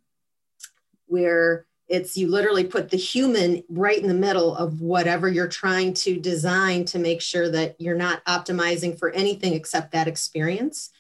where 1.07 1.67
it's 1.91 2.17
you 2.17 2.29
literally 2.29 2.65
put 2.65 2.89
the 2.89 2.97
human 2.97 3.63
right 3.69 3.99
in 3.99 4.07
the 4.07 4.15
middle 4.15 4.55
of 4.57 4.81
whatever 4.81 5.29
you're 5.29 5.49
trying 5.49 5.93
to 5.93 6.19
design 6.19 6.85
to 6.87 6.99
make 6.99 7.21
sure 7.21 7.51
that 7.51 7.75
you're 7.81 7.97
not 7.97 8.25
optimizing 8.25 8.97
for 8.97 9.11
anything 9.11 9.53
except 9.53 9.93
that 9.93 10.09
experience 10.09 10.91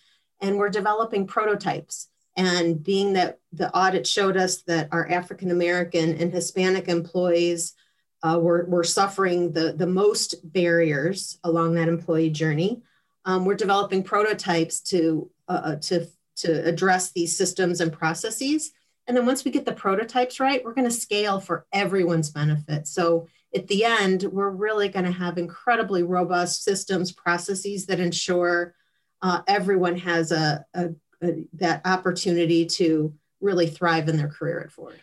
and 0.40 0.58
we're 0.58 0.68
developing 0.68 1.26
prototypes. 1.26 2.08
And 2.36 2.82
being 2.82 3.12
that 3.14 3.38
the 3.52 3.74
audit 3.74 4.06
showed 4.06 4.36
us 4.36 4.62
that 4.62 4.88
our 4.92 5.08
African 5.10 5.50
American 5.50 6.14
and 6.14 6.32
Hispanic 6.32 6.88
employees 6.88 7.74
uh, 8.22 8.38
were, 8.40 8.64
were 8.66 8.84
suffering 8.84 9.52
the, 9.52 9.72
the 9.72 9.86
most 9.86 10.36
barriers 10.42 11.38
along 11.44 11.74
that 11.74 11.88
employee 11.88 12.30
journey, 12.30 12.82
um, 13.24 13.44
we're 13.44 13.54
developing 13.54 14.02
prototypes 14.02 14.80
to, 14.80 15.30
uh, 15.48 15.60
uh, 15.64 15.76
to, 15.76 16.06
to 16.36 16.64
address 16.66 17.12
these 17.12 17.36
systems 17.36 17.80
and 17.80 17.92
processes. 17.92 18.72
And 19.10 19.16
then 19.16 19.26
once 19.26 19.44
we 19.44 19.50
get 19.50 19.64
the 19.64 19.72
prototypes 19.72 20.38
right, 20.38 20.64
we're 20.64 20.72
going 20.72 20.88
to 20.88 20.94
scale 20.94 21.40
for 21.40 21.66
everyone's 21.72 22.30
benefit. 22.30 22.86
So 22.86 23.26
at 23.52 23.66
the 23.66 23.84
end, 23.84 24.22
we're 24.22 24.50
really 24.50 24.88
going 24.88 25.04
to 25.04 25.10
have 25.10 25.36
incredibly 25.36 26.04
robust 26.04 26.62
systems, 26.62 27.10
processes 27.10 27.86
that 27.86 27.98
ensure 27.98 28.72
uh, 29.20 29.42
everyone 29.48 29.96
has 29.96 30.30
a, 30.30 30.64
a, 30.74 30.90
a, 31.24 31.44
that 31.54 31.80
opportunity 31.86 32.66
to 32.66 33.12
really 33.40 33.66
thrive 33.66 34.08
in 34.08 34.16
their 34.16 34.28
career 34.28 34.60
at 34.60 34.70
Ford. 34.70 35.00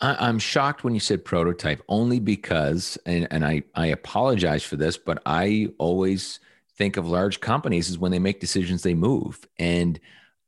I, 0.00 0.28
am 0.28 0.40
shocked 0.40 0.82
when 0.82 0.92
you 0.92 0.98
said 0.98 1.24
prototype, 1.24 1.84
only 1.88 2.18
because, 2.18 2.98
and, 3.06 3.28
and 3.30 3.46
I, 3.46 3.62
I 3.76 3.86
apologize 3.86 4.64
for 4.64 4.74
this, 4.74 4.96
but 4.96 5.22
I 5.24 5.68
always 5.78 6.40
think 6.76 6.96
of 6.96 7.06
large 7.06 7.38
companies 7.38 7.90
as 7.90 7.96
when 7.96 8.10
they 8.10 8.18
make 8.18 8.40
decisions, 8.40 8.82
they 8.82 8.94
move. 8.94 9.46
And 9.56 10.00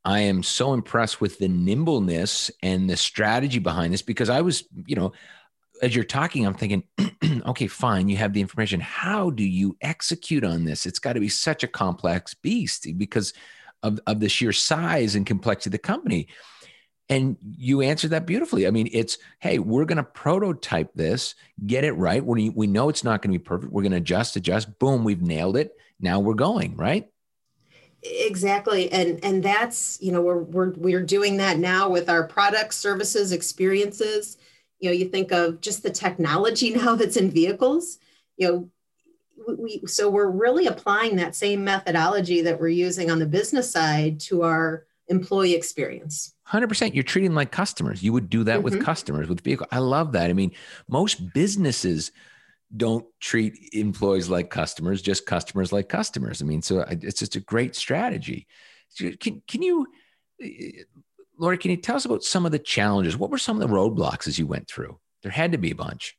I 0.06 0.20
am 0.20 0.44
so 0.44 0.72
impressed 0.72 1.20
with 1.20 1.40
the 1.40 1.48
nimbleness 1.48 2.48
and 2.62 2.88
the 2.88 2.96
strategy 2.96 3.58
behind 3.58 3.92
this 3.92 4.02
because 4.02 4.30
I 4.30 4.40
was, 4.40 4.62
you 4.86 4.94
know, 4.94 5.12
as 5.82 5.96
you're 5.96 6.04
talking, 6.04 6.46
I'm 6.46 6.54
thinking, 6.54 6.84
okay, 7.44 7.66
fine, 7.66 8.08
you 8.08 8.16
have 8.16 8.32
the 8.32 8.40
information. 8.40 8.78
How 8.78 9.30
do 9.30 9.42
you 9.42 9.76
execute 9.82 10.44
on 10.44 10.64
this? 10.64 10.86
It's 10.86 11.00
got 11.00 11.14
to 11.14 11.20
be 11.20 11.28
such 11.28 11.64
a 11.64 11.68
complex 11.68 12.34
beast 12.34 12.86
because 12.96 13.32
of, 13.82 13.98
of 14.06 14.20
the 14.20 14.28
sheer 14.28 14.52
size 14.52 15.16
and 15.16 15.26
complexity 15.26 15.70
of 15.70 15.72
the 15.72 15.78
company. 15.78 16.28
And 17.08 17.36
you 17.58 17.80
answered 17.80 18.10
that 18.10 18.26
beautifully. 18.26 18.68
I 18.68 18.70
mean, 18.70 18.88
it's, 18.92 19.18
hey, 19.40 19.58
we're 19.58 19.86
going 19.86 19.96
to 19.96 20.04
prototype 20.04 20.94
this, 20.94 21.34
get 21.66 21.82
it 21.82 21.92
right. 21.92 22.24
We, 22.24 22.50
we 22.50 22.68
know 22.68 22.88
it's 22.90 23.04
not 23.04 23.22
going 23.22 23.32
to 23.32 23.38
be 23.40 23.44
perfect. 23.44 23.72
We're 23.72 23.82
going 23.82 23.90
to 23.90 23.98
adjust, 23.98 24.36
adjust. 24.36 24.78
Boom, 24.78 25.02
we've 25.02 25.22
nailed 25.22 25.56
it. 25.56 25.72
Now 25.98 26.20
we're 26.20 26.34
going, 26.34 26.76
right? 26.76 27.08
Exactly 28.08 28.90
and 28.92 29.22
and 29.24 29.42
that's 29.42 29.98
you 30.00 30.12
know 30.12 30.20
we're 30.20 30.42
we're 30.42 30.70
we're 30.72 31.02
doing 31.02 31.36
that 31.38 31.58
now 31.58 31.88
with 31.88 32.08
our 32.08 32.24
products 32.26 32.76
services 32.76 33.32
experiences. 33.32 34.36
You 34.78 34.90
know 34.90 34.94
you 34.94 35.08
think 35.08 35.32
of 35.32 35.60
just 35.60 35.82
the 35.82 35.90
technology 35.90 36.70
now 36.74 36.94
that's 36.94 37.16
in 37.16 37.30
vehicles. 37.30 37.98
You 38.36 38.48
know 38.48 38.70
we, 39.58 39.82
so 39.86 40.10
we're 40.10 40.30
really 40.30 40.66
applying 40.66 41.16
that 41.16 41.36
same 41.36 41.62
methodology 41.62 42.42
that 42.42 42.58
we're 42.58 42.68
using 42.68 43.10
on 43.10 43.18
the 43.18 43.26
business 43.26 43.70
side 43.70 44.18
to 44.20 44.42
our 44.42 44.86
employee 45.08 45.54
experience. 45.54 46.34
100% 46.48 46.94
you're 46.94 47.04
treating 47.04 47.34
like 47.34 47.52
customers. 47.52 48.02
You 48.02 48.12
would 48.12 48.28
do 48.28 48.42
that 48.44 48.56
mm-hmm. 48.56 48.64
with 48.64 48.84
customers 48.84 49.28
with 49.28 49.42
vehicle 49.42 49.66
i 49.70 49.78
love 49.78 50.12
that. 50.12 50.30
I 50.30 50.32
mean 50.32 50.52
most 50.88 51.32
businesses 51.32 52.12
don't 52.74 53.06
treat 53.20 53.70
employees 53.72 54.28
like 54.28 54.50
customers 54.50 55.02
just 55.02 55.26
customers 55.26 55.72
like 55.72 55.88
customers 55.88 56.42
i 56.42 56.44
mean 56.44 56.62
so 56.62 56.84
it's 56.88 57.18
just 57.20 57.36
a 57.36 57.40
great 57.40 57.76
strategy 57.76 58.46
can, 59.20 59.42
can 59.46 59.62
you 59.62 59.86
Lori, 61.38 61.58
can 61.58 61.70
you 61.70 61.76
tell 61.76 61.96
us 61.96 62.04
about 62.04 62.24
some 62.24 62.46
of 62.46 62.52
the 62.52 62.58
challenges? 62.58 63.16
What 63.16 63.30
were 63.30 63.38
some 63.38 63.60
of 63.60 63.68
the 63.68 63.74
roadblocks 63.74 64.26
as 64.26 64.38
you 64.38 64.46
went 64.46 64.68
through? 64.68 64.98
There 65.22 65.32
had 65.32 65.52
to 65.52 65.58
be 65.58 65.70
a 65.70 65.76
bunch. 65.76 66.16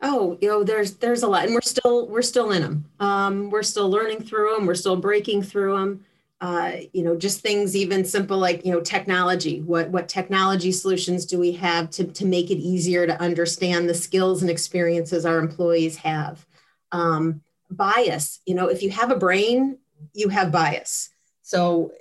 Oh, 0.00 0.38
you 0.40 0.48
know, 0.48 0.64
there's 0.64 0.96
there's 0.96 1.22
a 1.22 1.28
lot, 1.28 1.44
and 1.44 1.54
we're 1.54 1.60
still 1.60 2.08
we're 2.08 2.22
still 2.22 2.50
in 2.50 2.62
them. 2.62 2.84
Um, 3.00 3.50
we're 3.50 3.62
still 3.62 3.88
learning 3.88 4.22
through 4.22 4.54
them. 4.54 4.66
We're 4.66 4.74
still 4.74 4.96
breaking 4.96 5.42
through 5.42 5.76
them. 5.78 6.04
Uh, 6.40 6.72
you 6.92 7.02
know, 7.02 7.16
just 7.16 7.40
things 7.40 7.74
even 7.74 8.04
simple 8.04 8.36
like 8.36 8.64
you 8.66 8.72
know 8.72 8.80
technology. 8.80 9.62
What 9.62 9.90
what 9.90 10.08
technology 10.08 10.72
solutions 10.72 11.24
do 11.24 11.38
we 11.38 11.52
have 11.52 11.90
to 11.90 12.04
to 12.04 12.26
make 12.26 12.50
it 12.50 12.58
easier 12.58 13.06
to 13.06 13.20
understand 13.20 13.88
the 13.88 13.94
skills 13.94 14.42
and 14.42 14.50
experiences 14.50 15.24
our 15.24 15.38
employees 15.38 15.96
have? 15.96 16.44
Um, 16.92 17.40
bias. 17.70 18.40
You 18.46 18.54
know, 18.54 18.68
if 18.68 18.82
you 18.82 18.90
have 18.90 19.10
a 19.10 19.16
brain, 19.16 19.78
you 20.12 20.28
have 20.28 20.52
bias. 20.52 21.10
So, 21.42 21.92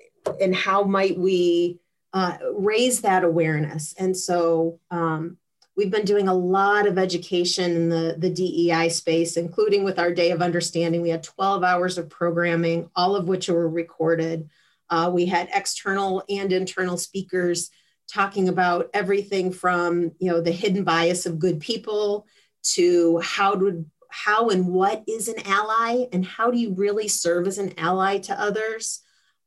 and 0.41 0.55
how 0.55 0.83
might 0.83 1.17
we 1.17 1.79
uh, 2.13 2.37
raise 2.53 3.01
that 3.01 3.23
awareness. 3.23 3.93
And 3.97 4.15
so 4.15 4.79
um, 4.91 5.37
we've 5.75 5.91
been 5.91 6.05
doing 6.05 6.27
a 6.27 6.33
lot 6.33 6.87
of 6.87 6.97
education 6.97 7.71
in 7.71 7.89
the, 7.89 8.15
the 8.17 8.29
DEI 8.29 8.89
space, 8.89 9.37
including 9.37 9.83
with 9.83 9.99
our 9.99 10.11
Day 10.11 10.31
of 10.31 10.41
Understanding. 10.41 11.01
We 11.01 11.09
had 11.09 11.23
12 11.23 11.63
hours 11.63 11.97
of 11.97 12.09
programming, 12.09 12.89
all 12.95 13.15
of 13.15 13.27
which 13.27 13.49
were 13.49 13.69
recorded. 13.69 14.49
Uh, 14.89 15.09
we 15.13 15.25
had 15.25 15.49
external 15.53 16.23
and 16.29 16.51
internal 16.51 16.97
speakers 16.97 17.71
talking 18.07 18.49
about 18.49 18.89
everything 18.93 19.51
from 19.51 20.11
you 20.19 20.29
know 20.29 20.41
the 20.41 20.51
hidden 20.51 20.83
bias 20.83 21.25
of 21.25 21.39
good 21.39 21.59
people 21.59 22.27
to 22.61 23.19
how 23.19 23.55
to 23.55 23.85
how 24.09 24.49
and 24.49 24.67
what 24.67 25.03
is 25.07 25.27
an 25.27 25.41
ally 25.47 26.05
and 26.11 26.25
how 26.25 26.51
do 26.51 26.57
you 26.57 26.73
really 26.73 27.07
serve 27.07 27.47
as 27.47 27.57
an 27.57 27.73
ally 27.77 28.17
to 28.17 28.39
others 28.39 29.01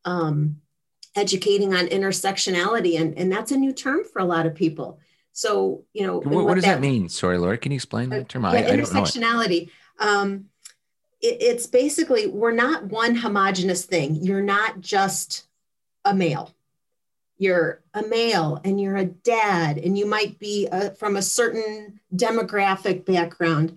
um, 0.07 0.57
educating 1.15 1.75
on 1.75 1.87
intersectionality 1.87 2.99
and, 2.99 3.17
and 3.19 3.31
that's 3.31 3.53
a 3.53 3.57
new 3.57 3.73
term 3.73 4.01
for 4.11 4.21
a 4.21 4.25
lot 4.25 4.47
of 4.47 4.55
people 4.55 4.99
so 5.37 5.85
you 5.93 6.07
know 6.07 6.17
what, 6.17 6.47
what, 6.47 6.55
does 6.55 6.65
that, 6.65 6.77
that, 6.77 6.81
mean? 6.81 7.11
Sorry 7.11 7.37
laura 7.37 7.59
can 7.59 7.71
you 7.71 7.77
explain 7.77 8.09
that 8.09 8.27
term 8.27 8.45
yeah, 8.45 8.51
I, 8.53 8.63
intersectionality. 8.63 9.71
Um, 9.99 10.47
it, 11.21 11.37
it's 11.43 11.67
basically 11.67 12.27
we're 12.27 12.53
not 12.53 12.85
one 12.85 13.15
homogenous 13.15 13.85
thing. 13.85 14.15
You're 14.17 14.41
not 14.41 14.81
just 14.81 15.47
a 16.07 16.15
male. 16.15 16.55
You're 17.37 17.83
a 17.93 18.03
male 18.03 18.63
and 18.65 18.81
you're 18.81 18.97
a 18.97 19.05
dad 19.05 19.77
and 19.77 19.99
you 19.99 20.07
might 20.07 20.39
be 20.39 20.69
a, 20.73 20.93
from 20.93 21.17
a 21.17 21.23
certain 21.23 22.01
demographic 22.15 23.05
background 23.05 23.77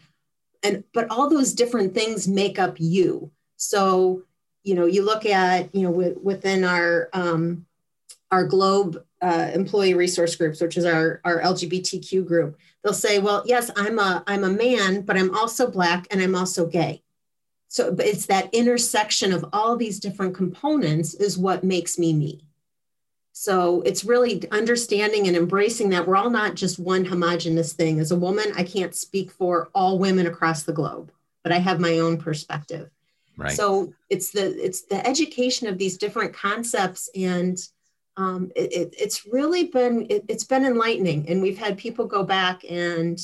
and 0.63 0.85
but 0.93 1.11
all 1.11 1.29
those 1.29 1.51
different 1.51 1.93
things 1.93 2.25
make 2.25 2.57
up 2.57 2.75
you. 2.79 3.31
So 3.57 4.23
you 4.63 4.75
know, 4.75 4.85
you 4.85 5.03
look 5.03 5.25
at, 5.25 5.75
you 5.75 5.81
know, 5.81 5.91
w- 5.91 6.19
within 6.23 6.63
our 6.63 7.09
um, 7.11 7.65
our 8.31 8.45
Globe 8.45 9.03
uh, 9.21 9.51
employee 9.53 9.93
resource 9.93 10.35
groups, 10.35 10.61
which 10.61 10.77
is 10.77 10.85
our 10.85 11.21
our 11.23 11.41
LGBTQ 11.41 12.25
group, 12.25 12.57
they'll 12.83 12.93
say, 12.93 13.19
well, 13.19 13.43
yes, 13.45 13.69
I'm 13.75 13.99
a 13.99 14.23
I'm 14.27 14.43
a 14.43 14.49
man, 14.49 15.01
but 15.01 15.17
I'm 15.17 15.35
also 15.35 15.69
black 15.69 16.07
and 16.11 16.21
I'm 16.21 16.35
also 16.35 16.65
gay. 16.65 17.03
so 17.67 17.91
but 17.91 18.05
it's 18.05 18.25
that 18.27 18.53
intersection 18.53 19.33
of 19.33 19.45
all 19.53 19.75
these 19.75 19.99
different 19.99 20.35
components 20.35 21.13
is 21.13 21.37
what 21.37 21.63
makes 21.63 21.99
me 21.99 22.13
me. 22.13 22.41
So 23.31 23.81
it's 23.81 24.03
really 24.03 24.43
understanding 24.51 25.27
and 25.27 25.37
embracing 25.37 25.89
that 25.91 26.05
we're 26.05 26.17
all 26.17 26.29
not 26.29 26.55
just 26.55 26.77
one 26.79 27.05
homogenous 27.05 27.73
thing. 27.73 27.99
As 27.99 28.11
a 28.11 28.15
woman 28.15 28.45
i 28.55 28.63
can't 28.63 28.95
speak 28.95 29.31
for 29.31 29.69
all 29.73 29.99
women 29.99 30.27
across 30.27 30.63
the 30.63 30.73
globe 30.73 31.11
but 31.43 31.51
i 31.51 31.57
have 31.57 31.79
my 31.79 31.99
own 31.99 32.17
perspective. 32.17 32.89
Right. 33.37 33.53
So 33.53 33.93
it's 34.09 34.31
the 34.31 34.47
it's 34.63 34.81
the 34.81 35.05
education 35.07 35.67
of 35.67 35.77
these 35.77 35.97
different 35.97 36.33
concepts 36.33 37.09
and 37.15 37.57
um, 38.19 38.51
it, 38.53 38.73
it, 38.73 38.95
it's 38.99 39.25
really 39.25 39.65
been 39.65 40.05
it, 40.09 40.29
has 40.29 40.43
been 40.43 40.65
enlightening 40.65 41.29
and 41.29 41.41
we've 41.41 41.57
had 41.57 41.77
people 41.77 42.05
go 42.05 42.21
back 42.23 42.63
and 42.69 43.17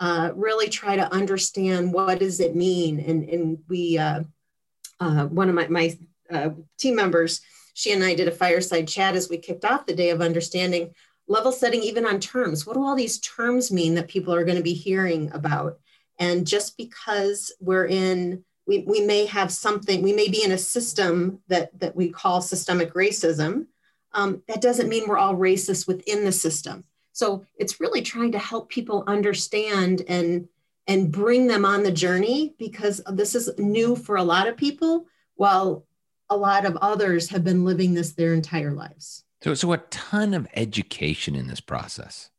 uh, 0.00 0.30
really 0.34 0.70
try 0.70 0.96
to 0.96 1.12
understand 1.12 1.92
what 1.92 2.18
does 2.18 2.40
it 2.40 2.56
mean. 2.56 2.98
And, 3.00 3.28
and 3.28 3.58
we, 3.68 3.98
uh, 3.98 4.22
uh, 4.98 5.26
one 5.26 5.50
of 5.50 5.54
my, 5.54 5.68
my 5.68 5.98
uh, 6.30 6.50
team 6.78 6.96
members, 6.96 7.42
she 7.74 7.92
and 7.92 8.02
I 8.02 8.14
did 8.14 8.26
a 8.26 8.32
fireside 8.32 8.88
chat 8.88 9.14
as 9.14 9.28
we 9.28 9.36
kicked 9.36 9.66
off 9.66 9.84
the 9.84 9.94
day 9.94 10.08
of 10.08 10.22
understanding 10.22 10.94
level 11.28 11.52
setting, 11.52 11.82
even 11.82 12.06
on 12.06 12.18
terms. 12.18 12.66
What 12.66 12.74
do 12.74 12.82
all 12.82 12.96
these 12.96 13.20
terms 13.20 13.70
mean 13.70 13.94
that 13.94 14.08
people 14.08 14.34
are 14.34 14.44
going 14.44 14.56
to 14.56 14.62
be 14.62 14.72
hearing 14.72 15.30
about? 15.32 15.78
And 16.18 16.46
just 16.46 16.78
because 16.78 17.52
we're 17.60 17.86
in, 17.86 18.42
we, 18.66 18.78
we 18.86 19.02
may 19.02 19.26
have 19.26 19.52
something, 19.52 20.00
we 20.00 20.14
may 20.14 20.28
be 20.28 20.42
in 20.42 20.52
a 20.52 20.58
system 20.58 21.40
that, 21.48 21.78
that 21.78 21.94
we 21.94 22.08
call 22.08 22.40
systemic 22.40 22.94
racism. 22.94 23.66
Um, 24.12 24.42
that 24.48 24.60
doesn't 24.60 24.88
mean 24.88 25.06
we're 25.06 25.18
all 25.18 25.36
racist 25.36 25.86
within 25.86 26.24
the 26.24 26.32
system. 26.32 26.84
So 27.12 27.44
it's 27.56 27.80
really 27.80 28.02
trying 28.02 28.32
to 28.32 28.38
help 28.38 28.68
people 28.68 29.04
understand 29.06 30.02
and 30.08 30.48
and 30.86 31.12
bring 31.12 31.46
them 31.46 31.64
on 31.64 31.82
the 31.82 31.92
journey 31.92 32.54
because 32.58 33.00
this 33.12 33.34
is 33.34 33.50
new 33.58 33.94
for 33.94 34.16
a 34.16 34.24
lot 34.24 34.48
of 34.48 34.56
people 34.56 35.06
while 35.36 35.86
a 36.28 36.36
lot 36.36 36.64
of 36.64 36.76
others 36.78 37.28
have 37.28 37.44
been 37.44 37.64
living 37.64 37.94
this 37.94 38.12
their 38.12 38.34
entire 38.34 38.72
lives. 38.72 39.24
So 39.42 39.54
so 39.54 39.72
a 39.72 39.78
ton 39.78 40.34
of 40.34 40.48
education 40.54 41.34
in 41.36 41.46
this 41.46 41.60
process. 41.60 42.30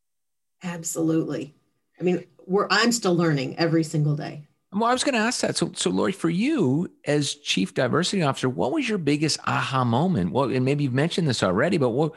Absolutely. 0.63 1.55
I 1.99 2.03
mean, 2.03 2.25
we're 2.45 2.67
I'm 2.69 2.91
still 2.91 3.15
learning 3.15 3.57
every 3.57 3.83
single 3.83 4.15
day. 4.15 4.47
Well, 4.73 4.85
I 4.85 4.93
was 4.93 5.03
going 5.03 5.15
to 5.15 5.21
ask 5.21 5.41
that. 5.41 5.57
So, 5.57 5.71
so 5.75 5.89
Lori, 5.89 6.13
for 6.13 6.29
you 6.29 6.89
as 7.05 7.35
chief 7.35 7.73
diversity 7.73 8.23
officer, 8.23 8.47
what 8.47 8.71
was 8.71 8.87
your 8.87 8.97
biggest 8.97 9.39
aha 9.45 9.83
moment? 9.83 10.31
Well, 10.31 10.49
and 10.49 10.63
maybe 10.63 10.85
you've 10.85 10.93
mentioned 10.93 11.27
this 11.27 11.43
already, 11.43 11.77
but 11.77 11.89
what 11.89 12.13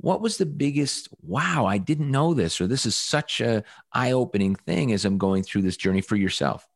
what 0.00 0.20
was 0.20 0.36
the 0.36 0.46
biggest 0.46 1.08
wow 1.22 1.66
i 1.66 1.76
didn't 1.76 2.10
know 2.10 2.32
this 2.34 2.60
or 2.60 2.66
this 2.66 2.86
is 2.86 2.96
such 2.96 3.40
a 3.40 3.62
eye-opening 3.92 4.54
thing 4.54 4.92
as 4.92 5.04
i'm 5.04 5.18
going 5.18 5.42
through 5.42 5.62
this 5.62 5.76
journey 5.76 6.00
for 6.00 6.16
yourself 6.16 6.66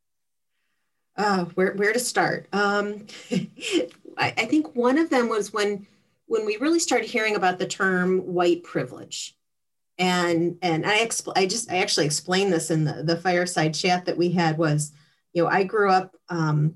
uh, 1.17 1.45
where, 1.55 1.75
where 1.75 1.93
to 1.93 1.99
start 1.99 2.49
um, 2.53 3.07
I, 4.19 4.35
I 4.37 4.47
think 4.47 4.75
one 4.75 4.99
of 4.99 5.11
them 5.11 5.29
was 5.29 5.53
when 5.53 5.87
when 6.27 6.47
we 6.47 6.57
really 6.57 6.79
started 6.79 7.09
hearing 7.09 7.37
about 7.37 7.59
the 7.59 7.67
term 7.67 8.19
white 8.21 8.63
privilege 8.63 9.37
and 9.99 10.59
and 10.63 10.87
i 10.87 10.99
expl- 10.99 11.35
i 11.37 11.47
just 11.47 11.71
i 11.71 11.77
actually 11.77 12.07
explained 12.07 12.53
this 12.53 12.71
in 12.71 12.85
the, 12.85 13.03
the 13.03 13.17
fireside 13.17 13.75
chat 13.75 14.07
that 14.07 14.17
we 14.17 14.33
had 14.33 14.59
was 14.59 14.93
you 15.33 15.43
know 15.43 15.49
i 15.49 15.63
grew 15.65 15.91
up 15.91 16.15
um, 16.29 16.75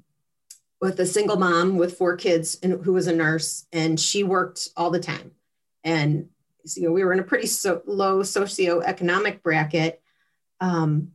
with 0.81 1.01
a 1.01 1.07
single 1.07 1.37
mom 1.37 1.77
with 1.77 1.97
four 1.97 2.16
kids 2.16 2.59
and 2.62 2.85
who 2.85 2.92
was 2.92 3.07
a 3.07 3.14
nurse 3.14 3.66
and 3.73 3.99
she 3.99 4.23
worked 4.23 4.69
all 4.77 4.90
the 4.90 5.01
time 5.01 5.31
and 5.85 6.29
you 6.75 6.83
know, 6.85 6.92
we 6.92 7.05
were 7.05 7.12
in 7.12 7.21
a 7.21 7.25
pretty 7.25 7.47
so 7.47 7.83
low 7.87 8.21
socioeconomic 8.21 9.42
bracket. 9.42 10.03
Um, 10.61 11.12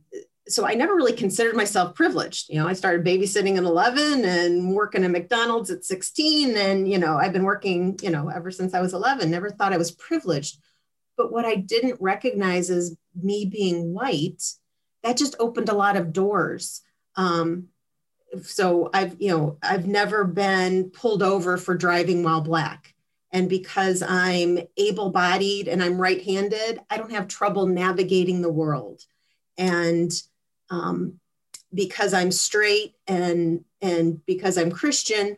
so 0.48 0.66
I 0.66 0.74
never 0.74 0.94
really 0.94 1.12
considered 1.12 1.56
myself 1.56 1.94
privileged. 1.94 2.48
You 2.48 2.56
know, 2.56 2.66
I 2.66 2.72
started 2.72 3.04
babysitting 3.04 3.56
at 3.56 3.64
11 3.64 4.24
and 4.24 4.74
working 4.74 5.04
at 5.04 5.10
McDonald's 5.10 5.70
at 5.70 5.84
16. 5.84 6.56
And, 6.56 6.90
you 6.90 6.98
know, 6.98 7.16
I've 7.16 7.32
been 7.32 7.44
working, 7.44 7.98
you 8.02 8.10
know, 8.10 8.28
ever 8.28 8.50
since 8.50 8.74
I 8.74 8.80
was 8.80 8.94
11, 8.94 9.30
never 9.30 9.50
thought 9.50 9.72
I 9.72 9.78
was 9.78 9.92
privileged. 9.92 10.58
But 11.16 11.32
what 11.32 11.44
I 11.44 11.56
didn't 11.56 12.00
recognize 12.00 12.70
is 12.70 12.96
me 13.14 13.44
being 13.44 13.92
white, 13.92 14.42
that 15.02 15.16
just 15.16 15.36
opened 15.38 15.68
a 15.68 15.74
lot 15.74 15.96
of 15.96 16.12
doors. 16.12 16.80
Um, 17.16 17.68
so 18.42 18.90
I've, 18.94 19.20
you 19.20 19.30
know, 19.30 19.58
I've 19.62 19.86
never 19.86 20.24
been 20.24 20.90
pulled 20.90 21.22
over 21.22 21.56
for 21.56 21.76
driving 21.76 22.22
while 22.22 22.40
black. 22.40 22.94
And 23.30 23.48
because 23.48 24.02
I'm 24.02 24.58
able 24.76 25.10
bodied 25.10 25.68
and 25.68 25.82
I'm 25.82 26.00
right 26.00 26.22
handed, 26.22 26.80
I 26.90 26.98
don't 26.98 27.12
have 27.12 27.28
trouble 27.28 27.66
navigating 27.66 28.42
the 28.42 28.52
world. 28.52 29.02
And 29.56 30.10
um, 30.70 31.18
because 31.74 32.12
I'm 32.14 32.30
straight 32.30 32.94
and, 33.06 33.64
and 33.80 34.24
because 34.26 34.58
I'm 34.58 34.70
Christian, 34.70 35.36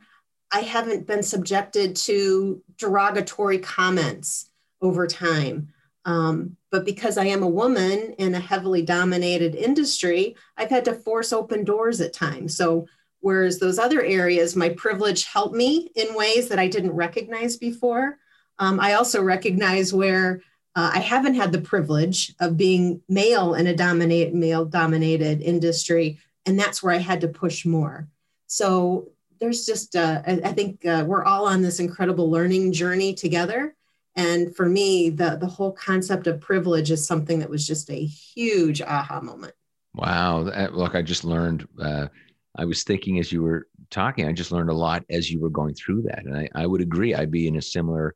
I 0.53 0.61
haven't 0.61 1.07
been 1.07 1.23
subjected 1.23 1.97
to 1.97 2.63
derogatory 2.79 3.59
comments 3.59 4.51
over 4.81 5.07
time. 5.07 5.74
Um, 6.05 6.57
but 6.71 6.85
because 6.85 7.17
I 7.17 7.27
am 7.27 7.43
a 7.43 7.49
woman 7.49 8.15
in 8.19 8.35
a 8.35 8.41
heavily 8.41 8.83
dominated 8.83 9.55
industry, 9.55 10.37
I've 10.57 10.71
had 10.71 10.85
to 10.87 10.95
force 10.95 11.33
open 11.33 11.65
doors 11.65 12.01
at 12.01 12.13
times. 12.13 12.57
So 12.57 12.87
Whereas 13.25 13.59
those 13.59 13.79
other 13.79 14.03
areas, 14.03 14.55
my 14.55 14.69
privilege 14.69 15.25
helped 15.25 15.55
me 15.55 15.91
in 15.95 16.15
ways 16.15 16.51
that 16.51 16.59
I 16.59 16.69
didn't 16.69 16.93
recognize 16.93 17.57
before. 17.57 18.19
Um, 18.59 18.79
I 18.79 18.93
also 18.93 19.23
recognize 19.23 19.95
where 19.95 20.43
uh, 20.77 20.91
I 20.93 20.99
haven't 20.99 21.33
had 21.33 21.51
the 21.51 21.63
privilege 21.63 22.35
of 22.39 22.59
being 22.59 23.01
male 23.09 23.55
in 23.55 23.67
a 23.67 23.75
dominate 23.75 24.35
male 24.35 24.67
dominated 24.67 25.41
industry, 25.41 26.19
and 26.45 26.61
that's 26.61 26.83
where 26.83 26.93
I 26.93 26.99
had 26.99 27.23
to 27.23 27.29
push 27.29 27.65
more. 27.65 28.09
So 28.47 29.09
there's 29.41 29.65
just, 29.65 29.97
uh, 29.97 30.21
I, 30.27 30.41
I, 30.45 30.53
think 30.53 30.85
uh, 30.85 31.05
we're 31.07 31.25
all 31.25 31.47
on 31.47 31.63
this 31.63 31.81
incredible 31.81 32.31
learning 32.31 32.73
journey 32.75 33.15
together. 33.15 33.75
And 34.17 34.55
for 34.55 34.69
me, 34.69 35.11
the 35.11 35.37
the 35.41 35.47
whole 35.47 35.73
concept 35.73 36.27
of 36.27 36.41
privilege 36.41 36.91
is 36.91 37.07
something 37.07 37.41
that 37.41 37.51
was 37.51 37.67
just 37.67 37.91
a 37.91 38.05
huge 38.05 38.81
aha 38.81 39.21
moment. 39.21 39.55
Wow! 39.95 40.41
Look, 40.73 40.95
I 40.95 41.03
just 41.03 41.25
learned 41.25 41.67
uh, 41.81 42.07
I 42.57 42.65
was 42.65 42.85
thinking 42.85 43.19
as 43.19 43.33
you 43.33 43.43
were 43.43 43.67
talking, 43.91 44.27
I 44.27 44.33
just 44.33 44.53
learned 44.53 44.71
a 44.71 44.75
lot 44.75 45.05
as 45.11 45.31
you 45.31 45.41
were 45.41 45.51
going 45.51 45.75
through 45.75 46.03
that. 46.03 46.25
And 46.25 46.37
I, 46.37 46.49
I 46.55 46.67
would 46.67 46.81
agree, 46.81 47.15
I'd 47.15 47.31
be 47.31 47.49
in 47.49 47.57
a 47.57 47.63
similar 47.63 48.15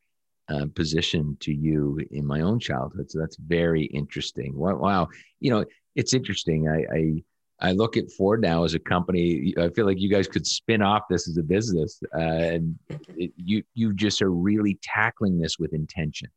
uh, 0.48 0.66
position 0.74 1.36
to 1.40 1.52
you 1.52 2.00
in 2.10 2.24
my 2.24 2.40
own 2.40 2.58
childhood. 2.58 3.10
So 3.10 3.18
that's 3.18 3.36
very 3.36 3.84
interesting. 3.84 4.56
Wow. 4.56 4.76
wow. 4.76 5.08
You 5.40 5.50
know, 5.50 5.64
it's 5.96 6.14
interesting. 6.14 6.68
I, 6.68 6.96
I, 6.96 7.22
I 7.60 7.72
look 7.72 7.96
at 7.96 8.10
Ford 8.12 8.40
now 8.40 8.64
as 8.64 8.74
a 8.74 8.78
company. 8.78 9.54
I 9.58 9.68
feel 9.70 9.84
like 9.84 9.98
you 9.98 10.08
guys 10.08 10.28
could 10.28 10.46
spin 10.46 10.80
off 10.80 11.02
this 11.10 11.28
as 11.28 11.36
a 11.38 11.42
business, 11.42 12.00
uh, 12.14 12.20
and 12.20 12.78
it, 13.16 13.32
you 13.36 13.64
you 13.74 13.92
just 13.92 14.22
are 14.22 14.30
really 14.30 14.78
tackling 14.82 15.38
this 15.38 15.58
with 15.58 15.72
intention. 15.72 16.28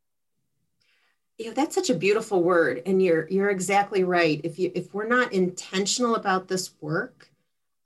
You 1.38 1.46
know, 1.46 1.52
that's 1.52 1.74
such 1.74 1.90
a 1.90 1.94
beautiful 1.94 2.42
word, 2.42 2.82
and 2.86 3.00
you're 3.00 3.28
you're 3.28 3.50
exactly 3.50 4.02
right. 4.02 4.40
If 4.42 4.58
you 4.58 4.72
if 4.74 4.92
we're 4.92 5.06
not 5.06 5.32
intentional 5.32 6.16
about 6.16 6.48
this 6.48 6.74
work, 6.80 7.30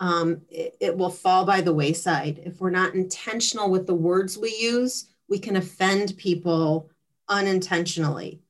um, 0.01 0.43
it, 0.49 0.77
it 0.81 0.97
will 0.97 1.11
fall 1.11 1.45
by 1.45 1.61
the 1.61 1.75
wayside. 1.75 2.41
If 2.45 2.61
we're 2.61 2.71
not 2.71 2.95
intentional 2.95 3.71
with 3.71 3.87
the 3.87 3.95
words 3.95 4.39
we 4.39 4.57
use, 4.57 5.09
we 5.29 5.39
can 5.39 5.57
offend 5.57 6.17
people 6.17 6.91
unintentionally. 7.29 8.41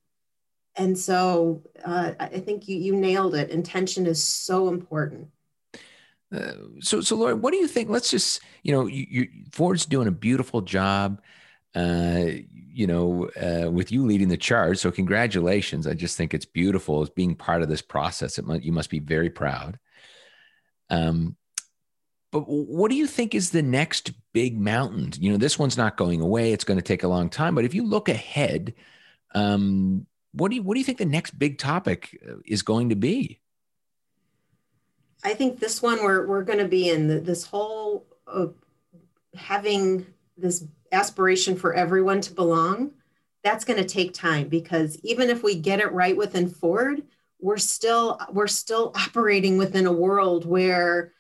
And 0.77 0.99
so 0.99 1.63
uh, 1.85 2.13
I 2.21 2.41
think 2.41 2.69
you, 2.69 2.77
you 2.77 2.95
nailed 2.95 3.35
it. 3.35 3.51
Intention 3.51 4.07
is 4.07 4.23
so 4.23 4.69
important. 4.69 5.29
Uh, 6.35 6.53
so, 6.81 7.01
so 7.01 7.17
Lori, 7.17 7.35
what 7.35 7.53
do 7.53 7.57
you 7.57 7.69
think? 7.69 7.89
Let's 7.89 8.11
just, 8.11 8.41
you 8.63 8.73
know, 8.73 8.87
you, 8.87 9.07
you, 9.09 9.29
Ford's 9.53 9.87
doing 9.87 10.09
a 10.09 10.13
beautiful 10.13 10.61
job, 10.61 11.23
uh, 11.75 12.25
you 12.53 12.87
know, 12.87 13.31
uh, 13.41 13.71
with 13.71 13.93
you 13.93 14.05
leading 14.05 14.29
the 14.29 14.37
charge. 14.37 14.79
So, 14.79 14.91
congratulations! 14.91 15.87
I 15.87 15.95
just 15.95 16.17
think 16.17 16.35
it's 16.35 16.45
beautiful 16.45 17.01
as 17.03 17.11
being 17.11 17.37
part 17.37 17.63
of 17.63 17.69
this 17.69 17.83
process. 17.83 18.39
It 18.39 18.45
must, 18.45 18.65
you 18.65 18.73
must 18.73 18.91
be 18.91 18.99
very 18.99 19.31
proud. 19.31 19.79
Um, 20.91 21.37
but 22.33 22.41
what 22.41 22.91
do 22.91 22.97
you 22.97 23.07
think 23.07 23.35
is 23.35 23.51
the 23.51 23.63
next 23.63 24.13
big 24.35 24.61
mountain? 24.61 25.13
You 25.19 25.31
know, 25.31 25.39
this 25.39 25.59
one's 25.59 25.77
not 25.77 25.97
going 25.97 26.21
away. 26.21 26.53
It's 26.53 26.65
going 26.65 26.79
to 26.79 26.85
take 26.85 27.03
a 27.03 27.09
long 27.09 27.31
time. 27.31 27.55
But 27.55 27.65
if 27.65 27.73
you 27.73 27.87
look 27.87 28.09
ahead, 28.09 28.75
um, 29.35 30.07
what 30.37 30.51
do 30.51 30.57
you 30.57 30.63
what 30.63 30.75
do 30.75 30.81
you 30.81 30.85
think 30.85 30.99
the 30.99 31.05
next 31.05 31.39
big 31.39 31.59
topic 31.59 32.19
uh, 32.29 32.37
is 32.45 32.63
going 32.63 32.91
to 32.91 32.97
be? 32.97 33.41
I 35.25 35.35
think 35.35 35.59
this 35.59 35.83
one 35.83 36.03
we're 36.03 36.27
we're 36.27 36.45
going 36.45 36.59
to 36.59 36.69
be 36.69 36.91
in 36.91 37.09
the, 37.09 37.21
this 37.21 37.45
whole 37.45 38.07
uh, 38.27 38.49
having 39.35 40.07
this 40.37 40.65
aspiration 40.93 41.57
for 41.57 41.75
everyone 41.75 42.21
to 42.23 42.33
belong. 42.33 42.93
That's 43.43 43.65
going 43.65 43.79
to 43.79 43.89
take 43.89 44.13
time 44.13 44.49
because 44.49 44.99
even 45.03 45.31
if 45.31 45.43
we 45.43 45.55
get 45.55 45.81
it 45.81 45.93
right 45.93 46.17
within 46.17 46.49
Ford, 46.49 47.03
we're 47.41 47.57
still 47.57 48.21
we're 48.31 48.47
still 48.47 48.93
operating 48.95 49.57
within 49.57 49.87
a 49.87 49.93
world 49.93 50.45
where 50.45 51.13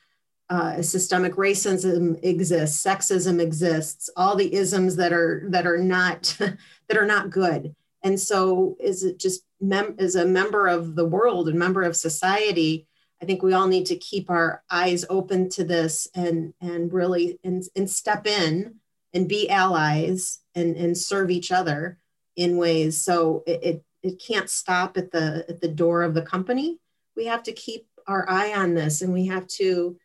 uh, 0.50 0.82
systemic 0.82 1.34
racism 1.34 2.22
exists, 2.22 2.84
sexism 2.84 3.40
exists, 3.40 4.10
all 4.16 4.36
the 4.36 4.52
isms 4.54 4.96
that 4.96 5.12
are 5.12 5.46
that 5.50 5.66
are 5.66 5.78
not 5.78 6.36
that 6.88 6.98
are 6.98 7.06
not 7.06 7.30
good. 7.30 7.74
And 8.06 8.20
so, 8.20 8.76
is 8.78 9.02
it 9.02 9.18
just 9.18 9.42
mem- 9.60 9.96
as 9.98 10.14
a 10.14 10.24
member 10.24 10.68
of 10.68 10.94
the 10.94 11.04
world 11.04 11.48
and 11.48 11.58
member 11.58 11.82
of 11.82 11.96
society? 11.96 12.86
I 13.20 13.24
think 13.24 13.42
we 13.42 13.52
all 13.52 13.66
need 13.66 13.86
to 13.86 13.96
keep 13.96 14.30
our 14.30 14.62
eyes 14.70 15.04
open 15.10 15.48
to 15.50 15.64
this 15.64 16.06
and 16.14 16.54
and 16.60 16.92
really 16.92 17.40
and, 17.42 17.64
and 17.74 17.90
step 17.90 18.24
in 18.24 18.76
and 19.12 19.28
be 19.28 19.50
allies 19.50 20.38
and, 20.54 20.76
and 20.76 20.96
serve 20.96 21.32
each 21.32 21.50
other 21.50 21.98
in 22.36 22.58
ways 22.58 23.02
so 23.02 23.42
it, 23.44 23.64
it, 23.64 23.84
it 24.04 24.22
can't 24.24 24.48
stop 24.48 24.96
at 24.96 25.10
the 25.10 25.44
at 25.48 25.60
the 25.60 25.66
door 25.66 26.02
of 26.02 26.14
the 26.14 26.22
company. 26.22 26.78
We 27.16 27.24
have 27.26 27.42
to 27.42 27.52
keep 27.52 27.88
our 28.06 28.30
eye 28.30 28.54
on 28.54 28.74
this 28.74 29.02
and 29.02 29.12
we 29.12 29.26
have 29.26 29.48
to 29.48 29.98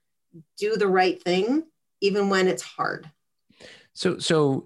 do 0.57 0.75
the 0.75 0.87
right 0.87 1.21
thing 1.21 1.65
even 1.99 2.29
when 2.29 2.47
it's 2.47 2.63
hard. 2.63 3.11
So 3.93 4.17
so 4.17 4.65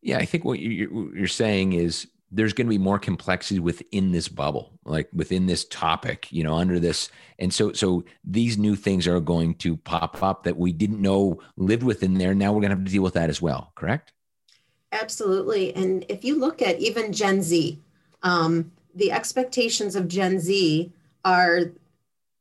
yeah, 0.00 0.16
I 0.16 0.24
think 0.24 0.46
what 0.46 0.58
you're 0.58 1.28
saying 1.28 1.74
is 1.74 2.08
there's 2.32 2.54
going 2.54 2.66
to 2.66 2.70
be 2.70 2.78
more 2.78 2.98
complexity 2.98 3.60
within 3.60 4.10
this 4.10 4.26
bubble 4.26 4.72
like 4.84 5.08
within 5.12 5.46
this 5.46 5.64
topic 5.66 6.26
you 6.32 6.42
know 6.42 6.54
under 6.54 6.80
this 6.80 7.10
and 7.38 7.52
so 7.52 7.72
so 7.72 8.02
these 8.24 8.56
new 8.56 8.74
things 8.74 9.06
are 9.06 9.20
going 9.20 9.54
to 9.54 9.76
pop 9.76 10.22
up 10.22 10.42
that 10.42 10.56
we 10.56 10.72
didn't 10.72 11.00
know 11.00 11.38
lived 11.56 11.82
within 11.82 12.14
there. 12.14 12.34
Now 12.34 12.52
we're 12.52 12.60
going 12.60 12.70
to 12.70 12.76
have 12.76 12.84
to 12.84 12.90
deal 12.90 13.02
with 13.02 13.14
that 13.14 13.30
as 13.30 13.42
well 13.42 13.72
correct? 13.74 14.12
Absolutely 14.90 15.74
and 15.76 16.04
if 16.08 16.24
you 16.24 16.38
look 16.38 16.62
at 16.62 16.80
even 16.80 17.12
gen 17.12 17.42
z 17.42 17.80
um, 18.22 18.72
the 18.94 19.12
expectations 19.12 19.94
of 19.94 20.08
gen 20.08 20.40
z 20.40 20.92
are 21.24 21.72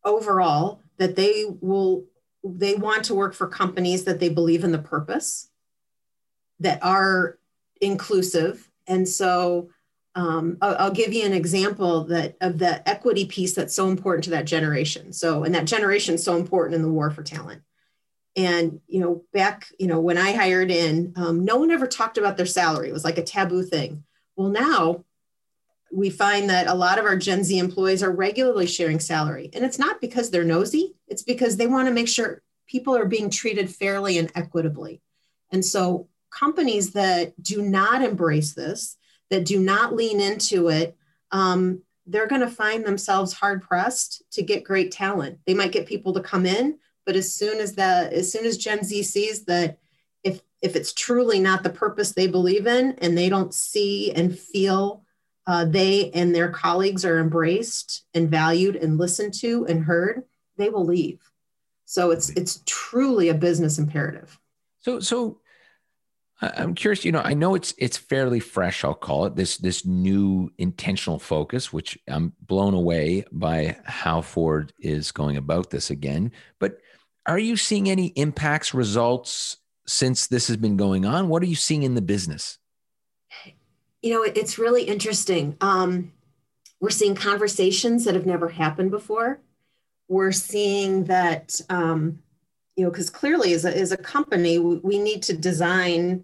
overall 0.04 0.80
that 0.97 1.15
they 1.15 1.45
will 1.62 2.06
they 2.43 2.75
want 2.75 3.06
to 3.06 3.13
work 3.13 3.34
for 3.34 3.47
companies 3.47 4.06
that 4.06 4.19
they 4.19 4.30
believe 4.30 4.63
in 4.63 4.71
the 4.71 4.80
purpose 4.80 5.49
that 6.60 6.84
are 6.84 7.38
inclusive 7.82 8.69
and 8.88 9.08
so 9.08 9.69
um, 10.15 10.58
I'll, 10.62 10.76
I'll, 10.78 10.91
give 10.91 11.13
you 11.13 11.26
an 11.26 11.34
example 11.34 12.06
that 12.06 12.36
of 12.41 12.58
the 12.58 12.88
equity 12.88 13.26
piece 13.26 13.54
that's 13.54 13.74
so 13.74 13.88
important 13.89 14.26
to 14.26 14.32
that 14.32 14.45
generation. 14.45 15.13
So, 15.13 15.43
and 15.43 15.56
that 15.56 15.65
generation 15.65 16.15
is 16.15 16.24
so 16.24 16.36
important 16.36 16.76
in 16.76 16.82
the 16.82 16.91
war 16.91 17.12
for 17.12 17.24
talent. 17.24 17.62
And 18.36 18.82
you 18.88 19.00
know, 19.00 19.24
back 19.34 19.67
you 19.80 19.88
know 19.88 20.02
when 20.02 20.17
I 20.17 20.34
hired 20.34 20.69
in, 20.69 21.13
um, 21.15 21.45
no 21.45 21.58
one 21.58 21.71
ever 21.71 21.88
talked 21.88 22.17
about 22.17 22.36
their 22.36 22.45
salary. 22.45 22.89
It 22.89 22.93
was 22.93 23.06
like 23.06 23.17
a 23.17 23.24
taboo 23.24 23.63
thing. 23.63 24.04
Well, 24.36 24.50
now 24.50 25.06
we 25.93 26.10
find 26.10 26.50
that 26.50 26.67
a 26.67 26.74
lot 26.74 27.00
of 27.00 27.06
our 27.06 27.17
Gen 27.17 27.43
Z 27.43 27.58
employees 27.58 28.04
are 28.04 28.12
regularly 28.12 28.67
sharing 28.67 29.00
salary, 29.00 29.50
and 29.54 29.63
it's 29.63 29.80
not 29.80 30.02
because 30.02 30.30
they're 30.30 30.43
nosy. 30.43 30.93
It's 31.08 31.24
because 31.24 31.56
they 31.56 31.67
want 31.67 31.88
to 31.88 31.93
make 31.93 32.10
sure 32.10 32.41
people 32.67 32.97
are 32.97 33.06
being 33.06 33.30
treated 33.30 33.69
fairly 33.69 34.17
and 34.17 34.32
equitably. 34.36 35.02
And 35.52 35.63
so, 35.63 36.10
companies 36.32 36.91
that 36.93 37.41
do 37.41 37.62
not 37.62 38.02
embrace 38.02 38.54
this 38.54 38.97
that 39.31 39.45
do 39.45 39.59
not 39.59 39.95
lean 39.95 40.21
into 40.21 40.67
it, 40.67 40.95
um, 41.31 41.81
they're 42.05 42.27
going 42.27 42.41
to 42.41 42.49
find 42.49 42.85
themselves 42.85 43.33
hard 43.33 43.63
pressed 43.63 44.21
to 44.31 44.43
get 44.43 44.63
great 44.63 44.91
talent. 44.91 45.39
They 45.47 45.53
might 45.55 45.71
get 45.71 45.87
people 45.87 46.13
to 46.13 46.21
come 46.21 46.45
in, 46.45 46.77
but 47.05 47.15
as 47.15 47.33
soon 47.33 47.59
as 47.59 47.73
the 47.73 48.09
as 48.11 48.31
soon 48.31 48.45
as 48.45 48.57
Gen 48.57 48.83
Z 48.83 49.01
sees 49.03 49.45
that 49.45 49.79
if 50.23 50.41
if 50.61 50.75
it's 50.75 50.93
truly 50.93 51.39
not 51.39 51.63
the 51.63 51.69
purpose 51.69 52.11
they 52.11 52.27
believe 52.27 52.67
in, 52.67 52.91
and 52.99 53.17
they 53.17 53.29
don't 53.29 53.53
see 53.53 54.11
and 54.11 54.37
feel 54.37 55.03
uh, 55.47 55.65
they 55.65 56.11
and 56.11 56.35
their 56.35 56.49
colleagues 56.49 57.05
are 57.05 57.19
embraced 57.19 58.05
and 58.13 58.29
valued 58.29 58.75
and 58.75 58.97
listened 58.97 59.33
to 59.35 59.65
and 59.67 59.83
heard, 59.83 60.23
they 60.57 60.69
will 60.69 60.85
leave. 60.85 61.19
So 61.85 62.11
it's 62.11 62.29
it's 62.31 62.61
truly 62.65 63.29
a 63.29 63.33
business 63.33 63.79
imperative. 63.79 64.39
So 64.79 64.99
so 64.99 65.40
I'm 66.41 66.73
curious. 66.73 67.06
You 67.06 67.12
know, 67.12 67.21
I 67.23 67.36
know 67.36 67.54
it's 67.54 67.73
it's 67.77 67.97
fairly 67.97 68.39
fresh. 68.39 68.84
I'll 68.84 68.95
call 68.95 69.25
it 69.25 69.36
this 69.36 69.58
this 69.58 69.86
new 69.86 70.51
intentional 70.58 71.19
focus, 71.19 71.71
which 71.71 71.99
I'm 72.08 72.34
blown 72.41 72.73
away 72.73 73.25
by 73.32 73.77
how 73.86 74.21
Ford 74.21 74.73
is 74.80 75.12
going 75.12 75.38
about 75.38 75.69
this 75.69 75.91
again. 75.91 76.32
But 76.60 76.80
are 77.27 77.38
you 77.38 77.56
seeing 77.58 77.89
any 77.89 78.08
impacts, 78.08 78.73
results 78.73 79.58
since 79.86 80.27
this 80.27 80.47
has 80.47 80.58
been 80.58 80.77
going 80.77 81.06
on? 81.06 81.30
What 81.30 81.43
are 81.43 81.47
you 81.47 81.56
seeing 81.56 81.84
in 81.84 81.93
the 81.93 82.01
business? 82.01 82.58
You 84.01 84.13
know, 84.15 84.23
it's 84.23 84.58
really 84.58 84.84
interesting. 84.84 85.58
Um, 85.62 86.12
we're 86.80 86.89
seeing 86.89 87.13
conversations 87.13 88.06
that 88.06 88.15
have 88.15 88.25
never 88.25 88.49
happened 88.49 88.89
before. 88.89 89.39
We're 90.08 90.32
seeing 90.32 91.04
that. 91.06 91.62
Um, 91.69 92.23
you 92.77 92.86
know, 92.86 92.89
because 92.89 93.10
clearly, 93.10 93.54
as 93.54 93.65
a, 93.65 93.77
as 93.77 93.91
a 93.91 93.97
company, 93.97 94.58
we, 94.58 94.77
we 94.77 94.97
need 94.97 95.21
to 95.23 95.38
design 95.38 96.23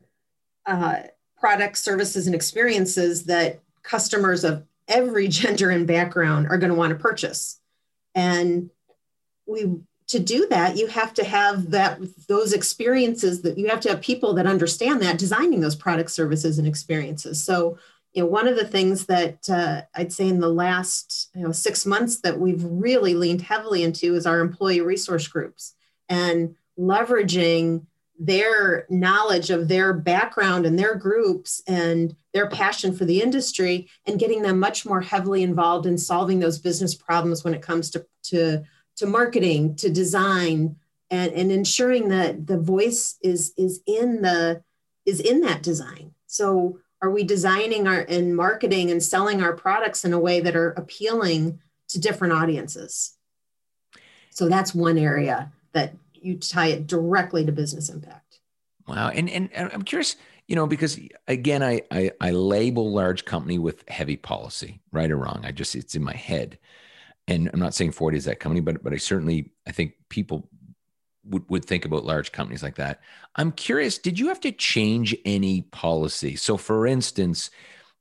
uh, 0.68 0.98
products, 1.40 1.82
services, 1.82 2.28
and 2.28 2.36
experiences 2.36 3.24
that 3.26 3.62
customers 3.84 4.44
of 4.44 4.64
every 4.88 5.28
gender 5.30 5.70
and 5.70 5.88
background 5.88 6.48
are 6.50 6.58
going 6.58 6.72
to 6.72 6.78
want 6.78 6.92
to 6.92 7.00
purchase. 7.00 7.60
And 8.14 8.70
we 9.46 9.80
to 10.08 10.20
do 10.20 10.48
that, 10.50 10.78
you 10.78 10.88
have 10.88 11.14
to 11.16 11.24
have 11.24 11.72
that 11.72 12.00
those 12.28 12.54
experiences 12.54 13.42
that 13.42 13.58
you 13.58 13.68
have 13.68 13.82
to 13.82 13.90
have 13.90 14.02
people 14.02 14.34
that 14.36 14.48
understand 14.48 15.02
that 15.02 15.18
designing 15.18 15.60
those 15.60 15.76
products, 15.76 16.14
services, 16.14 16.58
and 16.58 16.68
experiences. 16.68 17.44
So, 17.44 17.78
you 18.14 18.24
know, 18.24 18.30
one 18.30 18.48
of 18.48 18.56
the 18.56 18.66
things 18.66 19.06
that 19.08 19.50
uh, 19.50 19.82
I'd 19.94 20.14
say 20.14 20.30
in 20.30 20.40
the 20.40 20.50
last 20.50 21.30
you 21.36 21.44
know 21.44 21.52
six 21.52 21.86
months 21.86 22.22
that 22.22 22.40
we've 22.40 22.64
really 22.64 23.16
leaned 23.16 23.42
heavily 23.42 23.84
into 23.84 24.16
is 24.16 24.26
our 24.26 24.40
employee 24.40 24.82
resource 24.82 25.28
groups 25.28 25.76
and 26.08 26.56
leveraging 26.80 27.86
their 28.20 28.86
knowledge 28.90 29.50
of 29.50 29.68
their 29.68 29.94
background 29.94 30.66
and 30.66 30.78
their 30.78 30.96
groups 30.96 31.62
and 31.68 32.16
their 32.34 32.50
passion 32.50 32.96
for 32.96 33.06
the 33.06 33.22
industry 33.22 33.88
and 34.06 34.20
getting 34.20 34.42
them 34.42 34.60
much 34.60 34.86
more 34.86 35.02
heavily 35.02 35.44
involved 35.44 35.86
in 35.86 35.98
solving 35.98 36.40
those 36.40 36.58
business 36.58 36.96
problems 36.96 37.44
when 37.44 37.54
it 37.54 37.62
comes 37.62 37.90
to, 37.92 38.06
to, 38.24 38.64
to 38.96 39.06
marketing, 39.06 39.76
to 39.76 39.90
design, 39.90 40.76
and, 41.12 41.32
and 41.34 41.52
ensuring 41.52 42.10
that 42.10 42.48
the 42.48 42.58
voice 42.58 43.18
is, 43.22 43.54
is 43.58 43.82
in 43.86 44.22
the 44.22 44.62
is 45.06 45.22
in 45.22 45.42
that 45.42 45.64
design. 45.64 46.12
So 46.28 46.80
are 47.02 47.10
we 47.10 47.24
designing 47.24 47.88
our 47.88 48.02
and 48.02 48.36
marketing 48.36 48.92
and 48.92 49.02
selling 49.02 49.42
our 49.42 49.54
products 49.54 50.04
in 50.04 50.14
a 50.14 50.20
way 50.20 50.42
that 50.42 50.56
are 50.56 50.72
appealing 50.72 51.60
to 51.90 52.00
different 52.00 52.34
audiences? 52.34 53.16
So 54.30 54.50
that's 54.50 54.76
one 54.76 54.98
area 54.98 55.52
that 55.72 55.94
you 56.24 56.38
tie 56.38 56.68
it 56.68 56.88
directly 56.88 57.46
to 57.46 57.52
business 57.52 57.90
impact. 57.90 58.40
Wow. 58.88 59.10
And, 59.10 59.30
and, 59.30 59.50
I'm 59.54 59.84
curious, 59.84 60.16
you 60.48 60.56
know, 60.56 60.66
because 60.66 61.00
again, 61.28 61.62
I, 61.62 61.82
I, 61.92 62.12
I 62.22 62.32
label 62.32 62.92
large 62.92 63.26
company 63.26 63.60
with 63.60 63.88
heavy 63.90 64.16
policy, 64.16 64.80
right 64.92 65.12
or 65.12 65.18
wrong. 65.18 65.42
I 65.44 65.52
just, 65.52 65.76
it's 65.76 65.96
in 65.96 66.04
my 66.04 66.16
head. 66.16 66.58
And 67.28 67.50
I'm 67.52 67.60
not 67.60 67.74
saying 67.74 67.92
Ford 67.92 68.16
is 68.16 68.26
that 68.26 68.40
company, 68.40 68.62
but, 68.62 68.82
but 68.82 68.94
I 68.94 68.98
certainly, 68.98 69.52
I 69.68 69.72
think 69.72 69.96
people 70.08 70.50
would, 71.26 71.50
would 71.50 71.66
think 71.66 71.84
about 71.84 72.06
large 72.06 72.32
companies 72.32 72.64
like 72.64 72.76
that. 72.76 73.02
I'm 73.36 73.52
curious, 73.52 73.98
did 73.98 74.18
you 74.18 74.30
have 74.30 74.40
to 74.42 74.52
change 74.54 75.16
any 75.26 75.64
policy? 75.64 76.38
So 76.38 76.56
for 76.56 76.88
instance, 76.88 77.52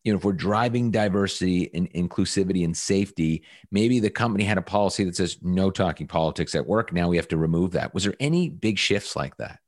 you 0.06 0.12
know, 0.12 0.18
if 0.18 0.24
we're 0.24 0.32
driving 0.32 0.92
diversity 0.92 1.68
and 1.74 1.92
inclusivity 1.92 2.64
and 2.64 2.76
safety, 2.76 3.42
maybe 3.72 3.98
the 3.98 4.08
company 4.08 4.44
had 4.44 4.56
a 4.56 4.62
policy 4.62 5.02
that 5.02 5.16
says 5.16 5.38
no 5.42 5.68
talking 5.68 6.06
politics 6.06 6.54
at 6.54 6.64
work. 6.64 6.92
Now 6.92 7.08
we 7.08 7.16
have 7.16 7.26
to 7.28 7.36
remove 7.36 7.72
that. 7.72 7.92
Was 7.92 8.04
there 8.04 8.14
any 8.20 8.48
big 8.48 8.78
shifts 8.78 9.16
like 9.16 9.36
that? 9.38 9.58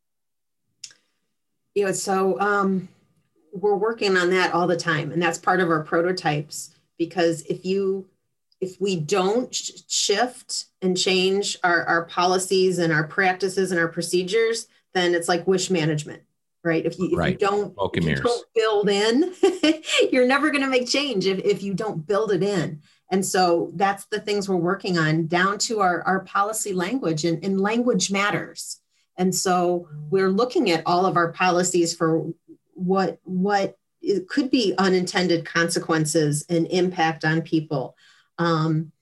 Yeah, 1.74 1.90
so 1.90 2.38
um, 2.38 2.88
we're 3.52 3.74
working 3.74 4.16
on 4.16 4.30
that 4.30 4.54
all 4.54 4.68
the 4.68 4.76
time, 4.76 5.10
and 5.10 5.20
that's 5.20 5.38
part 5.38 5.58
of 5.58 5.70
our 5.70 5.82
prototypes. 5.82 6.70
Because 6.98 7.42
if 7.42 7.64
you 7.64 8.08
if 8.60 8.80
we 8.80 8.94
don't 8.94 9.52
sh- 9.52 9.72
shift 9.88 10.66
and 10.82 10.96
change 10.96 11.56
our, 11.64 11.84
our 11.84 12.04
policies 12.04 12.78
and 12.78 12.92
our 12.92 13.08
practices 13.08 13.72
and 13.72 13.80
our 13.80 13.88
procedures, 13.88 14.68
then 14.94 15.16
it's 15.16 15.28
like 15.28 15.48
wish 15.48 15.68
management 15.68 16.22
right? 16.64 16.84
If 16.84 16.98
you, 16.98 17.10
if 17.12 17.18
right. 17.18 17.32
you 17.32 17.38
don't, 17.38 17.74
if 17.94 18.04
you 18.04 18.14
don't 18.16 18.46
build 18.54 18.88
in, 18.88 19.32
you're 20.12 20.26
never 20.26 20.50
going 20.50 20.62
to 20.62 20.68
make 20.68 20.88
change 20.88 21.26
if, 21.26 21.38
if 21.40 21.62
you 21.62 21.74
don't 21.74 22.06
build 22.06 22.32
it 22.32 22.42
in. 22.42 22.82
And 23.10 23.24
so 23.24 23.70
that's 23.74 24.06
the 24.06 24.20
things 24.20 24.48
we're 24.48 24.56
working 24.56 24.98
on 24.98 25.26
down 25.26 25.58
to 25.58 25.80
our, 25.80 26.02
our 26.02 26.20
policy 26.20 26.72
language 26.72 27.24
and, 27.24 27.42
and 27.44 27.60
language 27.60 28.10
matters. 28.10 28.80
And 29.16 29.34
so 29.34 29.88
we're 30.10 30.30
looking 30.30 30.70
at 30.70 30.82
all 30.86 31.06
of 31.06 31.16
our 31.16 31.32
policies 31.32 31.94
for 31.94 32.26
what 32.74 33.18
what 33.24 33.76
it 34.00 34.28
could 34.28 34.50
be 34.50 34.74
unintended 34.78 35.44
consequences 35.44 36.46
and 36.48 36.66
impact 36.68 37.24
on 37.24 37.42
people. 37.42 37.96
Um, 38.38 38.92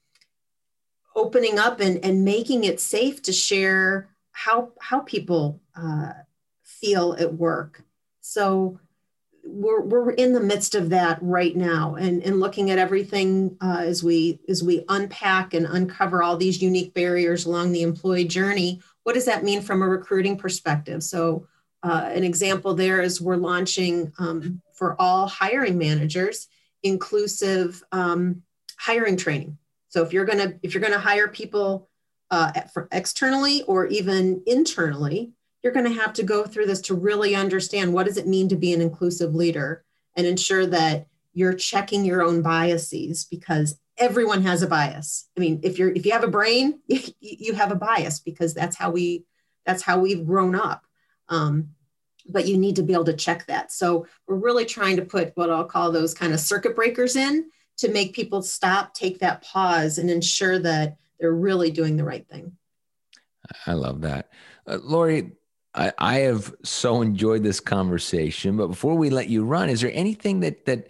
opening 1.15 1.59
up 1.59 1.81
and, 1.81 2.03
and 2.05 2.25
making 2.25 2.65
it 2.65 2.81
safe 2.81 3.23
to 3.23 3.33
share 3.33 4.09
how 4.33 4.73
how 4.81 5.01
people 5.01 5.61
uh, 5.75 6.13
feel 6.87 7.17
at 7.19 7.35
work. 7.35 7.83
So 8.21 8.79
we're, 9.45 9.81
we're 9.81 10.11
in 10.13 10.33
the 10.33 10.41
midst 10.41 10.77
of 10.77 10.91
that 10.91 11.19
right 11.21 11.57
now 11.57 11.97
and, 11.97 12.23
and 12.23 12.39
looking 12.39 12.71
at 12.71 12.79
everything 12.79 13.57
uh, 13.61 13.83
as 13.85 14.05
we 14.05 14.41
as 14.49 14.63
we 14.63 14.85
unpack 14.89 15.55
and 15.55 15.67
uncover 15.67 16.23
all 16.23 16.37
these 16.37 16.63
unique 16.63 16.95
barriers 16.95 17.45
along 17.45 17.73
the 17.73 17.83
employee 17.83 18.25
journey. 18.25 18.81
What 19.03 19.15
does 19.15 19.25
that 19.25 19.43
mean 19.43 19.63
from 19.63 19.83
a 19.83 19.89
recruiting 19.89 20.37
perspective? 20.37 21.03
So 21.03 21.49
uh, 21.83 22.11
an 22.13 22.23
example 22.23 22.75
there 22.75 23.01
is 23.01 23.21
we're 23.21 23.37
launching 23.37 24.13
um, 24.19 24.61
for 24.75 25.01
all 25.01 25.27
hiring 25.27 25.79
managers 25.79 26.49
inclusive 26.85 27.83
um, 27.91 28.43
hiring 28.79 29.17
training. 29.17 29.59
So 29.89 30.03
if 30.03 30.13
you're 30.13 30.25
going 30.25 30.39
to 30.39 30.59
if 30.63 30.73
you're 30.73 30.81
going 30.81 30.93
to 30.93 31.01
hire 31.01 31.29
people 31.29 31.89
uh, 32.31 32.53
externally 32.93 33.63
or 33.63 33.87
even 33.87 34.43
internally, 34.47 35.33
you're 35.67 35.73
going 35.73 35.93
to 35.93 36.01
have 36.01 36.13
to 36.13 36.23
go 36.23 36.45
through 36.45 36.67
this 36.67 36.81
to 36.81 36.95
really 36.95 37.35
understand 37.35 37.93
what 37.93 38.07
does 38.07 38.17
it 38.17 38.29
mean 38.29 38.49
to 38.49 38.55
be 38.55 38.73
an 38.73 38.81
inclusive 38.81 39.35
leader 39.35 39.85
and 40.15 40.25
ensure 40.25 40.65
that 40.65 41.09
you're 41.33 41.55
checking 41.55 42.05
your 42.05 42.23
own 42.23 42.41
biases 42.41 43.25
because 43.25 43.77
everyone 43.99 44.43
has 44.43 44.63
a 44.63 44.69
bias. 44.69 45.29
I 45.37 45.41
mean, 45.41 45.59
if 45.65 45.77
you're 45.77 45.91
if 45.91 46.07
you 46.07 46.13
have 46.13 46.23
a 46.23 46.29
brain, 46.29 46.79
you 46.87 47.55
have 47.55 47.73
a 47.73 47.75
bias 47.75 48.21
because 48.21 48.55
that's 48.55 48.77
how 48.77 48.93
we 48.93 49.25
that's 49.65 49.83
how 49.83 49.99
we've 49.99 50.25
grown 50.25 50.55
up. 50.55 50.87
Um, 51.29 51.71
but 52.29 52.47
you 52.47 52.59
need 52.59 52.77
to 52.77 52.85
be 52.85 52.93
able 52.93 53.07
to 53.07 53.13
check 53.13 53.45
that. 53.47 53.73
So 53.73 54.07
we're 54.29 54.37
really 54.37 54.67
trying 54.67 54.95
to 54.99 55.05
put 55.05 55.33
what 55.35 55.51
I'll 55.51 55.65
call 55.65 55.91
those 55.91 56.15
kind 56.15 56.33
of 56.33 56.39
circuit 56.39 56.77
breakers 56.77 57.17
in 57.17 57.51
to 57.79 57.91
make 57.91 58.15
people 58.15 58.41
stop, 58.41 58.95
take 58.95 59.19
that 59.19 59.43
pause, 59.43 59.99
and 59.99 60.11
ensure 60.11 60.61
that 60.61 60.97
they're 61.19 61.33
really 61.33 61.73
doing 61.73 61.97
the 61.97 62.05
right 62.05 62.27
thing. 62.29 62.53
I 63.67 63.73
love 63.73 64.03
that. 64.03 64.31
Uh, 64.65 64.79
Lori, 64.81 65.33
I, 65.77 65.93
I 65.99 66.15
have 66.21 66.55
so 66.63 67.03
enjoyed 67.03 67.43
this 67.43 67.61
conversation, 67.61 68.57
but 68.57 68.69
before 68.69 68.95
we 68.95 69.11
let 69.11 69.29
you 69.29 69.45
run, 69.45 69.69
is 69.69 69.83
there 69.83 69.93
anything 69.93 70.41
that, 70.41 70.65
that 70.67 70.89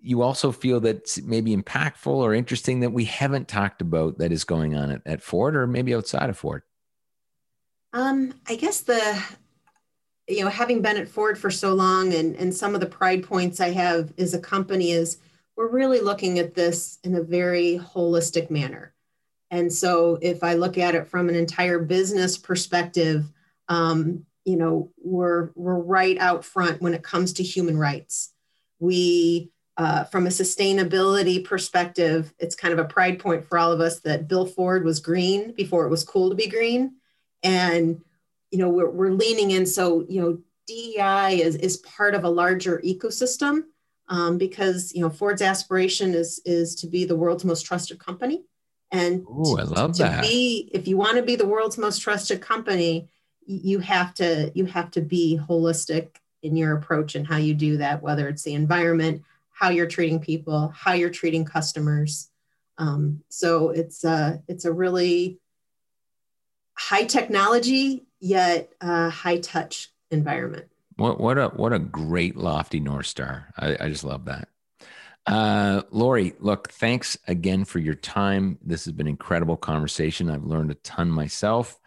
you 0.00 0.22
also 0.22 0.52
feel 0.52 0.80
that's 0.80 1.20
maybe 1.22 1.56
impactful 1.56 2.06
or 2.06 2.34
interesting 2.34 2.80
that 2.80 2.90
we 2.90 3.04
haven't 3.04 3.48
talked 3.48 3.82
about 3.82 4.18
that 4.18 4.32
is 4.32 4.44
going 4.44 4.76
on 4.76 4.90
at, 4.90 5.02
at 5.04 5.22
Ford 5.22 5.56
or 5.56 5.66
maybe 5.66 5.94
outside 5.94 6.30
of 6.30 6.38
Ford? 6.38 6.62
Um, 7.92 8.34
I 8.48 8.54
guess 8.54 8.82
the, 8.82 9.20
you 10.28 10.44
know, 10.44 10.50
having 10.50 10.82
been 10.82 10.98
at 10.98 11.08
Ford 11.08 11.38
for 11.38 11.50
so 11.50 11.74
long 11.74 12.14
and, 12.14 12.36
and 12.36 12.54
some 12.54 12.74
of 12.74 12.80
the 12.80 12.86
pride 12.86 13.24
points 13.24 13.60
I 13.60 13.70
have 13.70 14.12
as 14.18 14.34
a 14.34 14.40
company 14.40 14.92
is 14.92 15.18
we're 15.56 15.68
really 15.68 16.00
looking 16.00 16.38
at 16.38 16.54
this 16.54 16.98
in 17.02 17.16
a 17.16 17.22
very 17.22 17.80
holistic 17.82 18.50
manner. 18.50 18.94
And 19.50 19.72
so 19.72 20.18
if 20.20 20.44
I 20.44 20.54
look 20.54 20.78
at 20.78 20.94
it 20.94 21.08
from 21.08 21.28
an 21.28 21.34
entire 21.34 21.78
business 21.78 22.38
perspective, 22.38 23.24
um, 23.68 24.24
you 24.44 24.56
know, 24.56 24.90
we're, 24.96 25.50
we're 25.54 25.78
right 25.78 26.16
out 26.18 26.44
front 26.44 26.80
when 26.80 26.94
it 26.94 27.02
comes 27.02 27.34
to 27.34 27.42
human 27.42 27.76
rights. 27.76 28.32
We, 28.78 29.50
uh, 29.76 30.04
from 30.04 30.26
a 30.26 30.30
sustainability 30.30 31.44
perspective, 31.44 32.32
it's 32.38 32.56
kind 32.56 32.72
of 32.72 32.80
a 32.80 32.88
pride 32.88 33.18
point 33.18 33.44
for 33.46 33.58
all 33.58 33.70
of 33.70 33.80
us 33.80 34.00
that 34.00 34.26
Bill 34.26 34.46
Ford 34.46 34.84
was 34.84 35.00
green 35.00 35.52
before 35.54 35.86
it 35.86 35.90
was 35.90 36.02
cool 36.02 36.30
to 36.30 36.34
be 36.34 36.48
green. 36.48 36.94
And, 37.42 38.00
you 38.50 38.58
know, 38.58 38.68
we're, 38.68 38.90
we're 38.90 39.12
leaning 39.12 39.52
in. 39.52 39.66
So, 39.66 40.04
you 40.08 40.20
know, 40.20 40.38
DEI 40.66 41.42
is, 41.42 41.54
is 41.56 41.76
part 41.78 42.14
of 42.14 42.24
a 42.24 42.28
larger 42.28 42.82
ecosystem 42.84 43.64
um, 44.08 44.38
because, 44.38 44.92
you 44.94 45.00
know, 45.00 45.10
Ford's 45.10 45.42
aspiration 45.42 46.14
is, 46.14 46.40
is 46.44 46.74
to 46.76 46.86
be 46.86 47.04
the 47.04 47.16
world's 47.16 47.44
most 47.44 47.62
trusted 47.62 47.98
company. 47.98 48.44
And 48.90 49.24
to, 49.26 49.56
I 49.60 49.64
love 49.64 49.92
to 49.96 50.04
that. 50.04 50.22
be, 50.22 50.70
if 50.72 50.88
you 50.88 50.96
want 50.96 51.18
to 51.18 51.22
be 51.22 51.36
the 51.36 51.46
world's 51.46 51.78
most 51.78 52.00
trusted 52.00 52.40
company, 52.40 53.10
you 53.48 53.78
have 53.80 54.14
to 54.14 54.52
you 54.54 54.66
have 54.66 54.90
to 54.92 55.00
be 55.00 55.40
holistic 55.48 56.16
in 56.42 56.54
your 56.54 56.76
approach 56.76 57.14
and 57.14 57.26
how 57.26 57.36
you 57.36 57.54
do 57.54 57.78
that, 57.78 58.02
whether 58.02 58.28
it's 58.28 58.42
the 58.42 58.54
environment, 58.54 59.22
how 59.50 59.70
you're 59.70 59.86
treating 59.86 60.20
people, 60.20 60.68
how 60.76 60.92
you're 60.92 61.10
treating 61.10 61.44
customers. 61.44 62.30
Um, 62.76 63.22
so 63.28 63.70
it's 63.70 64.04
a 64.04 64.42
it's 64.46 64.64
a 64.64 64.72
really 64.72 65.40
high 66.74 67.04
technology 67.04 68.06
yet 68.20 68.72
uh, 68.80 69.10
high 69.10 69.38
touch 69.38 69.92
environment. 70.10 70.66
What 70.96 71.20
what 71.20 71.38
a 71.38 71.48
what 71.48 71.72
a 71.72 71.78
great 71.78 72.36
lofty 72.36 72.80
north 72.80 73.06
star! 73.06 73.52
I, 73.56 73.76
I 73.80 73.88
just 73.88 74.04
love 74.04 74.26
that. 74.26 74.48
Uh, 75.26 75.82
Lori, 75.90 76.34
look, 76.38 76.70
thanks 76.72 77.18
again 77.26 77.64
for 77.64 77.78
your 77.78 77.94
time. 77.94 78.58
This 78.62 78.84
has 78.86 78.94
been 78.94 79.06
incredible 79.06 79.56
conversation. 79.56 80.30
I've 80.30 80.44
learned 80.44 80.70
a 80.70 80.74
ton 80.76 81.10
myself. 81.10 81.78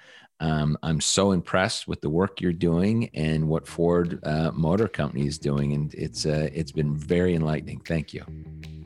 Um, 0.41 0.75
I'm 0.81 0.99
so 0.99 1.31
impressed 1.31 1.87
with 1.87 2.01
the 2.01 2.09
work 2.09 2.41
you're 2.41 2.51
doing 2.51 3.11
and 3.13 3.47
what 3.47 3.67
Ford 3.67 4.19
uh, 4.23 4.49
Motor 4.51 4.87
Company 4.87 5.27
is 5.27 5.37
doing, 5.37 5.73
and 5.73 5.93
it's 5.93 6.25
uh, 6.25 6.49
it's 6.51 6.71
been 6.71 6.95
very 6.95 7.35
enlightening. 7.35 7.79
Thank 7.81 8.11
you. 8.11 8.25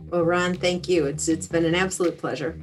Well, 0.10 0.24
Ron, 0.24 0.54
thank 0.56 0.90
you. 0.90 1.06
It's 1.06 1.30
it's 1.30 1.48
been 1.48 1.64
an 1.64 1.74
absolute 1.74 2.18
pleasure. 2.18 2.60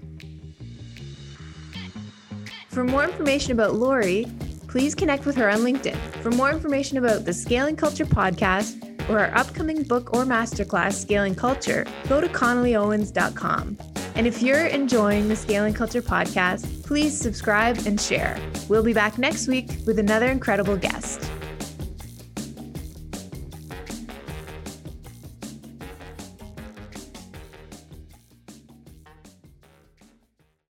For 2.68 2.84
more 2.84 3.04
information 3.04 3.52
about 3.52 3.74
Lori, 3.74 4.26
please 4.68 4.94
connect 4.94 5.24
with 5.24 5.36
her 5.36 5.48
on 5.48 5.60
LinkedIn. 5.60 5.96
For 6.22 6.30
more 6.30 6.50
information 6.50 6.98
about 6.98 7.24
the 7.24 7.32
Scaling 7.32 7.76
Culture 7.76 8.06
podcast 8.06 9.08
or 9.08 9.18
our 9.18 9.34
upcoming 9.34 9.84
book 9.84 10.14
or 10.14 10.24
masterclass, 10.24 10.94
Scaling 10.94 11.34
Culture, 11.34 11.86
go 12.08 12.20
to 12.20 12.28
connollyowens.com. 12.28 13.78
And 14.14 14.26
if 14.26 14.42
you're 14.42 14.66
enjoying 14.66 15.28
the 15.28 15.36
Scaling 15.36 15.74
Culture 15.74 16.02
podcast, 16.02 16.84
please 16.84 17.18
subscribe 17.18 17.78
and 17.86 18.00
share. 18.00 18.38
We'll 18.68 18.82
be 18.82 18.92
back 18.92 19.18
next 19.18 19.48
week 19.48 19.70
with 19.86 19.98
another 19.98 20.26
incredible 20.26 20.76
guest. 20.76 21.30